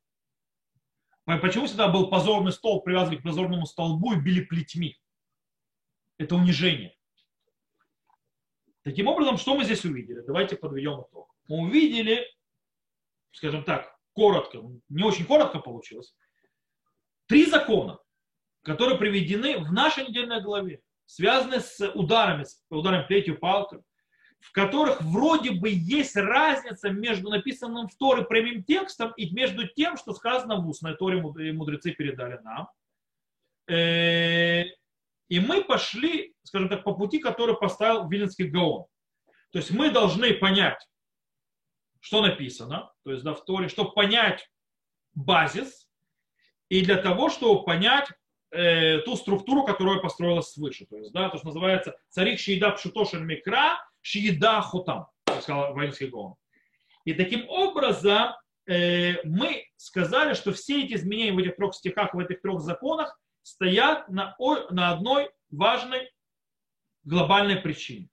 [1.26, 4.97] Почему всегда был позорный стол, привязан к позорному столбу и били плетьми?
[6.20, 6.96] Это унижение.
[8.84, 10.22] Таким образом, что мы здесь увидели?
[10.22, 11.34] Давайте подведем итог.
[11.48, 12.28] Мы увидели,
[13.32, 16.14] скажем так, коротко, не очень коротко получилось,
[17.28, 18.00] три закона,
[18.64, 23.82] которые приведены в нашей недельной главе, связаны с ударами, с ударом плетью палкой,
[24.40, 29.98] в которых вроде бы есть разница между написанным в Торе прямым текстом и между тем,
[29.98, 32.70] что сказано в устной Торе мудрецы передали нам.
[35.30, 38.86] И мы пошли, скажем так, по пути, который поставил Виленский Гаон.
[39.52, 40.88] То есть мы должны понять,
[42.00, 44.50] что написано, то есть да, в чтобы понять
[45.14, 45.88] базис,
[46.70, 48.08] и для того, чтобы понять
[48.52, 50.86] э, ту структуру, которая построилась свыше.
[50.86, 55.08] То есть, да, то, что называется царик шиеда пшутошен микра, шиеда хутам,
[55.42, 56.36] сказал Валенский Гаон.
[57.06, 58.34] И таким образом
[58.68, 63.20] э, мы сказали, что все эти изменения в этих трех стихах, в этих трех законах
[63.50, 64.36] стоят на,
[64.70, 66.12] на одной важной
[67.04, 68.10] глобальной причине.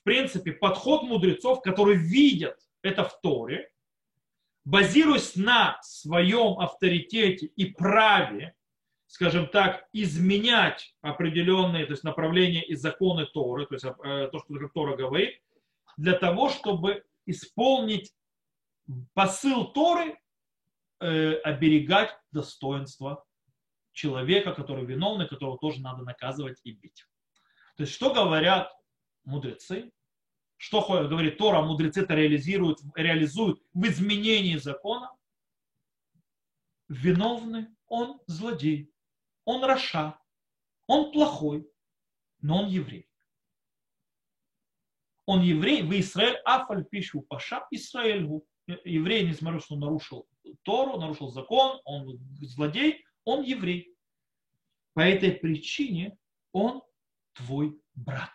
[0.00, 3.70] в принципе, подход мудрецов, которые видят это в Торе,
[4.64, 8.54] базируясь на своем авторитете и праве,
[9.06, 14.68] скажем так, изменять определенные то есть направления и законы Торы, то есть э, то, что
[14.68, 15.38] Тора говорит,
[15.98, 18.14] для того, чтобы исполнить
[19.12, 20.18] посыл Торы,
[21.00, 23.24] э, оберегать достоинство
[23.92, 27.06] человека, который виновный, которого тоже надо наказывать и бить.
[27.76, 28.72] То есть что говорят
[29.24, 29.90] мудрецы?
[30.56, 35.10] Что говорит Тора, мудрецы это реализуют, реализуют в изменении закона?
[36.88, 38.92] Виновный он злодей,
[39.44, 40.18] он раша,
[40.86, 41.68] он плохой,
[42.40, 43.08] но он еврей.
[45.26, 48.28] Он еврей, вы Израиль, афаль пишу паша Израиль.
[48.84, 50.28] Еврей, несмотря на что нарушил
[50.62, 53.96] Тору, нарушил закон, он злодей, он еврей.
[54.94, 56.16] По этой причине
[56.52, 56.82] он
[57.32, 58.32] твой брат.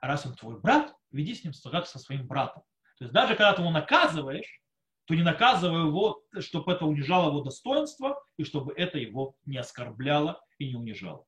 [0.00, 2.62] А раз он твой брат, веди с ним как со своим братом.
[2.98, 4.60] То есть даже когда ты его наказываешь,
[5.04, 10.40] то не наказывай его, чтобы это унижало его достоинство и чтобы это его не оскорбляло
[10.58, 11.26] и не унижало.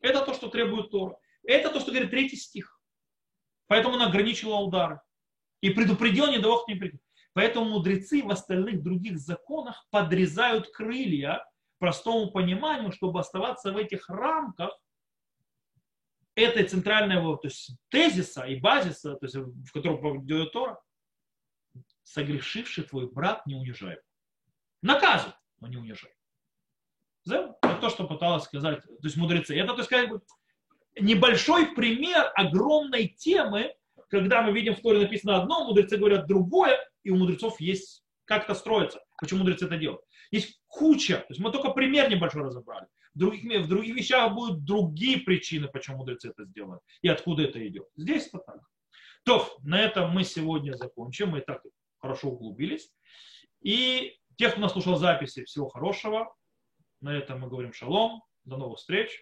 [0.00, 1.16] Это то, что требует Тора.
[1.44, 2.80] Это то, что говорит третий стих.
[3.68, 5.00] Поэтому он ограничил удары.
[5.60, 6.98] И предупредил, не дал не прийти.
[7.34, 11.44] Поэтому мудрецы в остальных других законах подрезают крылья
[11.82, 14.70] простому пониманию, чтобы оставаться в этих рамках
[16.36, 20.80] этой центрального то есть, тезиса и базиса, то есть, в котором поведет Тора,
[22.04, 23.98] согрешивший твой брат не унижай.
[24.80, 26.12] Наказывай, но не унижай.
[27.26, 29.58] Это то, что пыталась сказать, то есть мудрецы.
[29.58, 30.22] Это, то есть, как бы,
[31.00, 33.74] небольшой пример огромной темы,
[34.08, 38.44] когда мы видим в Торе написано одно, мудрецы говорят другое, и у мудрецов есть как
[38.44, 40.02] это строится, почему мудрецы это делают.
[40.32, 42.88] Есть куча, то есть мы только пример небольшой разобрали.
[43.14, 47.64] В других, в других вещах будут другие причины, почему мудрецы это сделают и откуда это
[47.68, 47.86] идет.
[47.94, 48.60] Здесь это так.
[49.24, 51.30] То, на этом мы сегодня закончим.
[51.30, 51.62] Мы и так
[51.98, 52.90] хорошо углубились.
[53.60, 56.34] И тех, кто нас слушал записи, всего хорошего.
[57.00, 58.22] На этом мы говорим шалом.
[58.44, 59.20] До новых встреч.